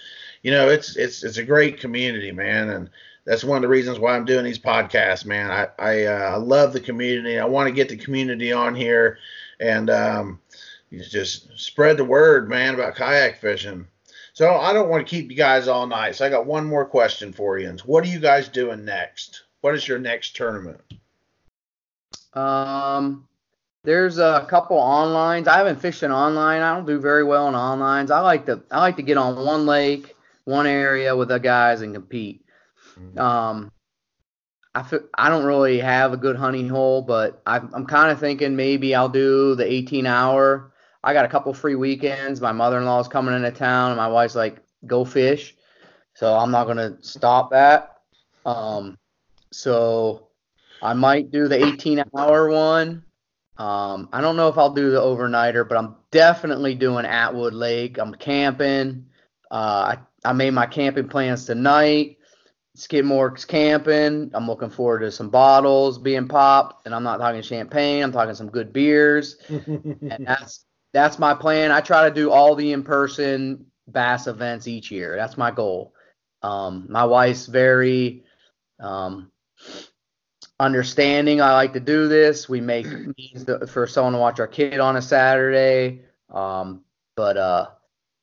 [0.47, 2.89] you know, it's it's it's a great community, man, and
[3.25, 5.51] that's one of the reasons why I'm doing these podcasts, man.
[5.51, 7.37] I I, uh, love the community.
[7.37, 9.19] I want to get the community on here,
[9.59, 10.39] and um,
[10.89, 13.87] just spread the word, man, about kayak fishing.
[14.31, 16.15] So I don't want to keep you guys all night.
[16.15, 17.75] So I got one more question for you.
[17.85, 19.43] What are you guys doing next?
[19.59, 20.79] What is your next tournament?
[22.31, 23.27] Um,
[23.83, 25.49] there's a couple onlines.
[25.49, 26.61] I haven't fished an online.
[26.61, 28.11] I don't do very well in onlines.
[28.11, 30.13] I like to I like to get on one lake,
[30.47, 32.45] one area with the guys and compete.
[33.19, 33.71] Um,
[34.73, 38.19] I fi- I don't really have a good hunting hole, but I'm I'm kind of
[38.19, 40.73] thinking maybe I'll do the 18 hour.
[41.03, 42.41] I got a couple free weekends.
[42.41, 45.55] My mother-in-law is coming into town, and my wife's like, go fish.
[46.13, 47.97] So I'm not gonna stop that.
[48.45, 48.97] Um,
[49.51, 50.29] so
[50.81, 53.03] I might do the 18 hour one.
[53.57, 57.97] Um, I don't know if I'll do the overnighter, but I'm definitely doing Atwood Lake.
[57.97, 59.07] I'm camping.
[59.49, 62.17] Uh, I, I made my camping plans tonight.
[62.75, 64.29] Skidmore's camping.
[64.33, 68.03] I'm looking forward to some bottles being popped, and I'm not talking champagne.
[68.03, 71.71] I'm talking some good beers, and that's that's my plan.
[71.71, 75.15] I try to do all the in-person bass events each year.
[75.15, 75.93] That's my goal.
[76.43, 78.25] Um, my wife's very
[78.79, 79.31] um,
[80.59, 81.41] understanding.
[81.41, 82.49] I like to do this.
[82.49, 82.85] We make
[83.17, 86.01] means for someone to watch our kid on a Saturday.
[86.29, 86.83] Um,
[87.15, 87.67] but uh,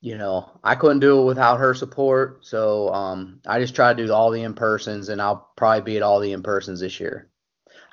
[0.05, 2.45] you know, I couldn't do it without her support.
[2.45, 5.97] So um, I just try to do all the in persons, and I'll probably be
[5.97, 7.31] at all the in persons this year.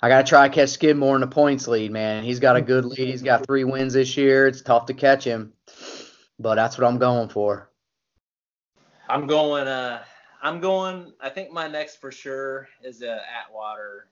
[0.01, 2.25] I gotta try to catch Skidmore in the points lead, man.
[2.25, 3.07] He's got a good lead.
[3.07, 4.45] He's got three wins this year.
[4.45, 5.53] It's tough to catch him,
[6.37, 7.69] but that's what I'm going for.
[9.07, 9.69] I'm going.
[9.69, 10.03] Uh,
[10.41, 11.13] I'm going.
[11.21, 14.07] I think my next for sure is uh, Atwater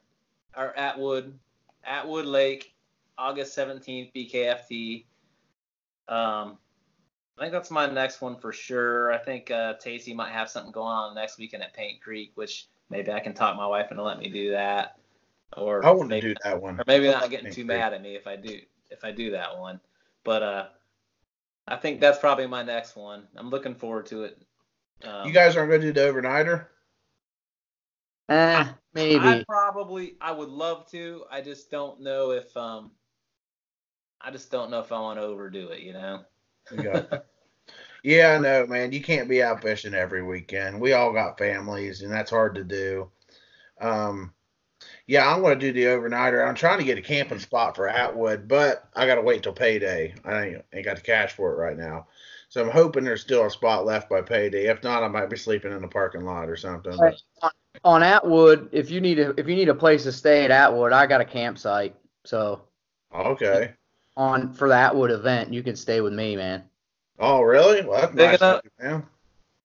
[0.55, 1.37] or Atwood,
[1.83, 2.73] Atwood Lake,
[3.17, 5.03] August 17th, BKFT.
[6.07, 6.57] Um,
[7.39, 9.13] I think that's my next one for sure.
[9.13, 12.67] I think uh, Tacey might have something going on next weekend at Paint Creek, which
[12.89, 14.97] maybe I can talk my wife into let me do that.
[15.55, 16.77] Or I want to do that one.
[16.79, 18.59] or maybe not getting too mad at me if I do
[18.91, 19.79] if I do that one.
[20.25, 20.65] But uh,
[21.65, 23.23] I think that's probably my next one.
[23.37, 24.41] I'm looking forward to it.
[25.05, 26.65] Um, You guys aren't going to do the overnighter?
[28.27, 29.25] Eh, maybe.
[29.25, 31.23] I probably I would love to.
[31.31, 32.91] I just don't know if um
[34.19, 36.25] I just don't know if I want to overdo it, you know.
[38.03, 38.91] Yeah, I know, man.
[38.91, 40.79] You can't be out fishing every weekend.
[40.79, 43.11] We all got families, and that's hard to do.
[43.81, 44.33] Um,
[45.05, 46.47] yeah, I'm going to do the overnighter.
[46.47, 49.53] I'm trying to get a camping spot for Atwood, but I got to wait till
[49.53, 50.13] payday.
[50.23, 52.07] I ain't, ain't got the cash for it right now.
[52.47, 54.67] So I'm hoping there's still a spot left by payday.
[54.67, 56.97] If not, I might be sleeping in the parking lot or something.
[56.97, 57.15] But
[57.83, 60.91] on Atwood, if you need a if you need a place to stay at Atwood,
[60.91, 61.95] I got a campsite.
[62.25, 62.61] So
[63.13, 63.73] okay.
[64.19, 66.63] On for the Atwood event, you can stay with me, man.
[67.19, 67.85] Oh, really?
[67.85, 68.65] Well, that's Big nice, enough.
[68.65, 69.03] of man.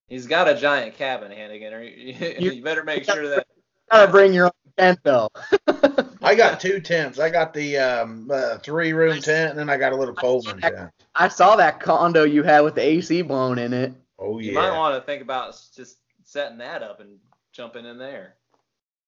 [0.09, 1.73] He's got a giant cabin, Hannegan.
[1.73, 1.83] Or
[2.41, 3.49] you, you better make sure that
[3.91, 5.29] Gotta bring your own tent though.
[6.23, 7.19] I got two tents.
[7.19, 10.61] I got the um, uh, three room tent, and then I got a little Coleman
[10.61, 10.91] tent.
[11.17, 13.93] I saw that condo you had with the AC blown in it.
[14.21, 14.51] Oh yeah.
[14.51, 17.19] you might want to think about just setting that up and
[17.53, 18.35] jumping in there.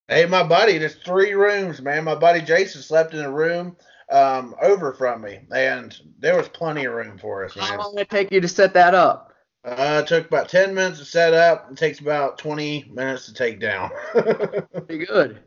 [0.09, 2.03] Hey, my buddy, there's three rooms, man.
[2.03, 3.77] My buddy Jason slept in a room
[4.11, 8.03] um, over from me, and there was plenty of room for us, How long did
[8.03, 9.33] it take you to set that up?
[9.65, 11.69] Uh, it took about 10 minutes to set up.
[11.71, 13.91] It takes about 20 minutes to take down.
[14.13, 15.41] Pretty good.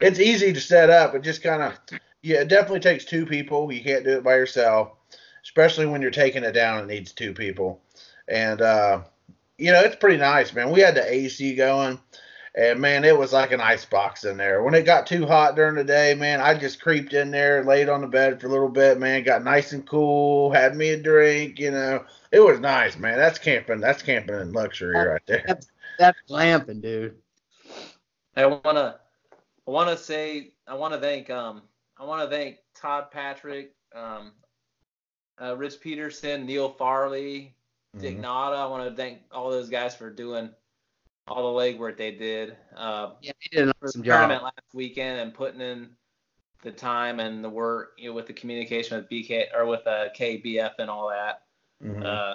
[0.00, 1.14] it's easy to set up.
[1.14, 1.74] It just kind of,
[2.22, 3.70] yeah, it definitely takes two people.
[3.70, 4.92] You can't do it by yourself,
[5.44, 6.82] especially when you're taking it down.
[6.82, 7.82] It needs two people,
[8.28, 9.02] and uh,
[9.58, 10.70] you know it's pretty nice, man.
[10.70, 11.98] We had the AC going,
[12.54, 14.62] and man, it was like an ice box in there.
[14.62, 17.88] When it got too hot during the day, man, I just creeped in there, laid
[17.88, 19.22] on the bed for a little bit, man.
[19.22, 22.04] Got nice and cool, had me a drink, you know.
[22.32, 23.18] It was nice, man.
[23.18, 23.80] That's camping.
[23.80, 25.58] That's camping in luxury right there.
[25.98, 27.16] That's glamping, dude.
[28.36, 29.00] I wanna
[29.66, 31.62] I wanna say I wanna thank um
[31.96, 34.32] I wanna thank Todd Patrick, um,
[35.40, 37.54] uh, Rich Peterson, Neil Farley,
[37.98, 38.20] Dick Mhm.
[38.20, 38.56] Nada.
[38.56, 40.50] I want to thank all those guys for doing
[41.30, 44.44] all the legwork they did uh, Yeah, he did an awesome the tournament job.
[44.44, 45.90] last weekend and putting in
[46.62, 50.08] the time and the work, you know, with the communication with BK or with uh,
[50.18, 51.42] KBF and all that.
[51.82, 52.04] Mhm.
[52.04, 52.34] Uh,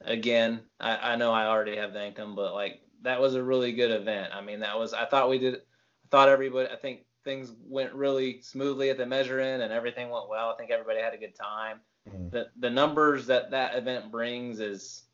[0.00, 3.72] again, I, I know I already have thanked them, but like that was a really
[3.72, 4.32] good event.
[4.34, 5.54] I mean, that was I thought we did.
[5.56, 6.68] I thought everybody.
[6.72, 10.50] I think things went really smoothly at the measuring and everything went well.
[10.50, 11.80] I think everybody had a good time.
[12.08, 12.30] Mhm.
[12.30, 15.04] The the numbers that that event brings is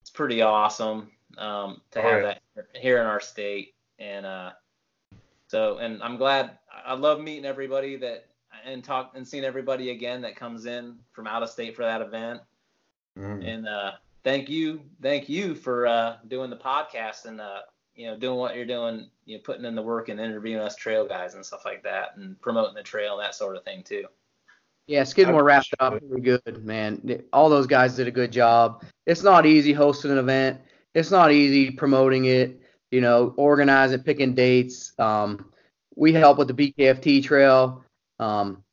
[0.00, 2.34] it's pretty awesome um, to Oh, have yeah.
[2.56, 4.50] that here in our state and uh
[5.48, 8.26] so and I'm glad I love meeting everybody that
[8.64, 12.00] and talk and seeing everybody again that comes in from out of state for that
[12.00, 12.40] event
[13.18, 13.46] Mhm.
[13.46, 13.92] and uh
[14.24, 17.60] thank you thank you for uh doing the podcast and uh
[17.94, 20.76] you know doing what you're doing you know putting in the work and interviewing us
[20.76, 23.82] trail guys and stuff like that and promoting the trail and that sort of thing
[23.82, 24.04] too
[24.86, 27.22] Yeah, Skidmore wrapped it up pretty good, man.
[27.32, 28.82] All those guys did a good job.
[29.06, 30.60] It's not easy hosting an event.
[30.94, 32.60] It's not easy promoting it.
[32.90, 34.92] You know, organizing, picking dates.
[34.98, 35.52] Um,
[35.94, 37.84] we help with the BKFT trail.
[38.18, 38.64] Um,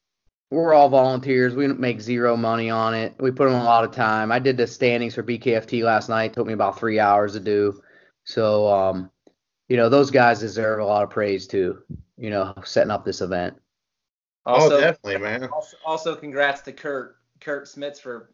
[0.50, 1.56] we're all volunteers.
[1.56, 3.14] We don't make zero money on it.
[3.20, 4.32] We put in a lot of time.
[4.32, 6.34] I did the standings for BKFT last night.
[6.34, 7.82] took me about three hours to do.
[8.24, 9.12] So, um,
[9.68, 11.80] you know, those guys deserve a lot of praise too.
[12.18, 13.56] You know, setting up this event.
[14.46, 15.44] also oh, definitely, man.
[15.50, 18.32] Also, also, congrats to Kurt Kurt Smits for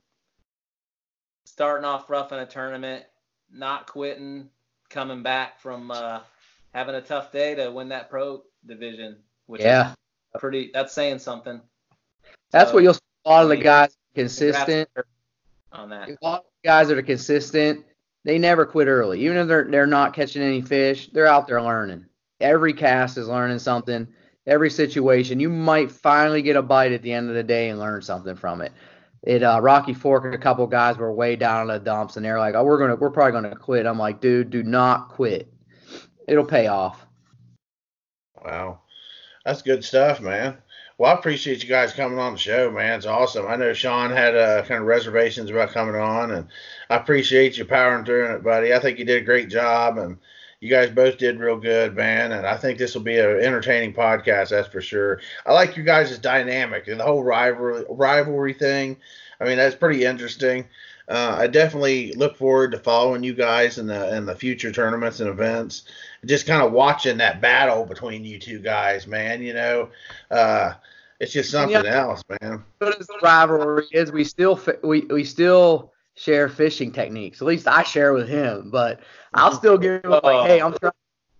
[1.46, 3.06] starting off rough in a tournament,
[3.54, 4.50] not quitting,
[4.90, 6.20] coming back from uh,
[6.74, 9.92] having a tough day to win that pro division, which Yeah.
[9.92, 10.72] is pretty.
[10.74, 11.62] That's saying something.
[12.52, 13.00] That's So, what you'll see.
[13.26, 14.90] A lot of the guys consistent.
[15.72, 16.10] on that.
[16.10, 17.86] A lot of guys that are consistent,
[18.26, 19.22] they never quit early.
[19.22, 22.06] Even if they're they're not catching any fish, they're out there learning.
[22.42, 24.08] Every cast is learning something.
[24.46, 27.80] Every situation, you might finally get a bite at the end of the day and
[27.80, 28.74] learn something from it.
[29.24, 32.40] It uh, Rocky Fork, a couple guys were way down in the dumps, and they're
[32.40, 35.52] like, "Oh, we're gonna, we're probably gonna quit." I'm like, "Dude, do not quit.
[36.28, 37.06] It'll pay off."
[38.44, 38.80] Wow.
[39.46, 40.58] That's good stuff, man.
[40.98, 42.98] Well, I appreciate you guys coming on the show, man.
[42.98, 43.48] It's awesome.
[43.48, 46.48] I know Shawn had uh, kind of reservations about coming on, and
[46.90, 48.74] I appreciate you powering through it, buddy.
[48.74, 50.18] I think you did a great job, and
[50.64, 52.32] you guys both did real good, man.
[52.32, 55.20] And I think this will be an entertaining podcast, that's for sure.
[55.46, 58.96] I like you guys' dynamic and the whole rivalry rivalry thing.
[59.42, 60.66] I mean, that's pretty interesting.
[61.10, 65.20] Uh, I definitely look forward to following you guys in the in the future tournaments
[65.20, 65.84] and events.
[66.24, 69.42] Just kind of watching that battle between you two guys, man.
[69.42, 69.90] You know,
[70.32, 70.76] uh,
[71.20, 72.64] it's just something else, man.
[72.80, 77.42] The rivalry is, we still we we still share fishing techniques.
[77.42, 79.02] At least I share with him, but
[79.34, 79.58] I'll oh.
[79.58, 80.94] still give him like, hey, I'm trying.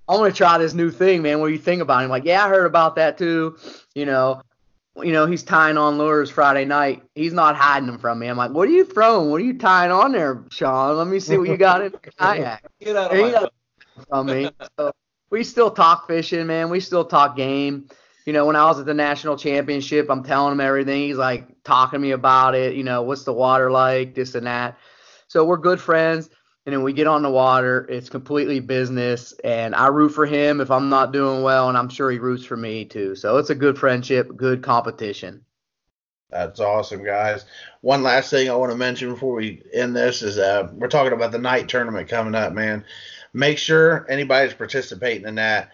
[0.08, 1.40] I'm gonna try this new thing, man.
[1.40, 2.06] What do you think about it?
[2.06, 3.58] I'm like, yeah, I heard about that too.
[3.96, 4.42] You know,
[5.02, 7.04] you know, he's tying on lures Friday night.
[7.16, 8.28] He's not hiding them from me.
[8.28, 9.32] I'm like, what are you throwing?
[9.32, 10.98] What are you tying on there, Shawn?
[10.98, 13.50] Let me see what you got in the kayak Get out of my
[14.10, 14.50] from me.
[14.78, 14.92] So
[15.30, 16.70] we still talk fishing, man.
[16.70, 17.88] We still talk game.
[18.26, 21.08] You know, when I was at the national championship, I'm telling him everything.
[21.08, 22.76] He's like talking to me about it.
[22.76, 24.78] You know, what's the water like, this and that.
[25.28, 26.30] So we're good friends.
[26.66, 27.86] And then we get on the water.
[27.90, 29.34] It's completely business.
[29.44, 31.68] And I root for him if I'm not doing well.
[31.68, 33.16] And I'm sure he roots for me too.
[33.16, 35.44] So it's a good friendship, good competition.
[36.34, 37.46] That's awesome, guys.
[37.82, 41.14] One last thing I want to mention before we end this is uh, we're talking
[41.14, 42.84] about the night tournament coming up, man.
[43.34, 45.72] Make sure anybody's participating in that.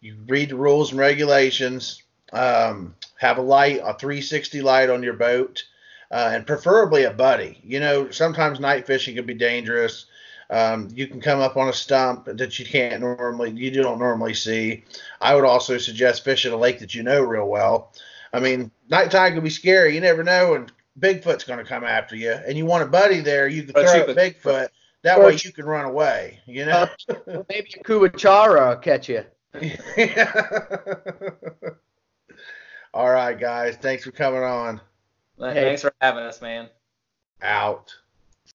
[0.00, 2.02] You read the rules and regulations.
[2.32, 5.62] Um, have a light, a 360 light on your boat,
[6.10, 7.60] uh, and preferably a buddy.
[7.62, 10.06] You know, sometimes night fishing can be dangerous.
[10.52, 14.34] Um, you can come up on a stump that you can't normally, you don't normally
[14.34, 14.84] see.
[15.18, 17.94] I would also suggest fishing a lake that you know real well.
[18.34, 19.94] I mean, nighttime can be scary.
[19.94, 20.66] You never know, when
[21.00, 23.48] Bigfoot's going to come after you, and you want a buddy there.
[23.48, 24.68] You can But throw you at could- Bigfoot.
[25.04, 26.38] That way you can run away.
[26.46, 26.86] You know.
[27.48, 29.24] Maybe a Kuachara will catch you.
[32.94, 33.76] All right, guys.
[33.76, 34.80] Thanks for coming on.
[35.40, 36.68] Thanks for having us, man.
[37.40, 37.94] Out.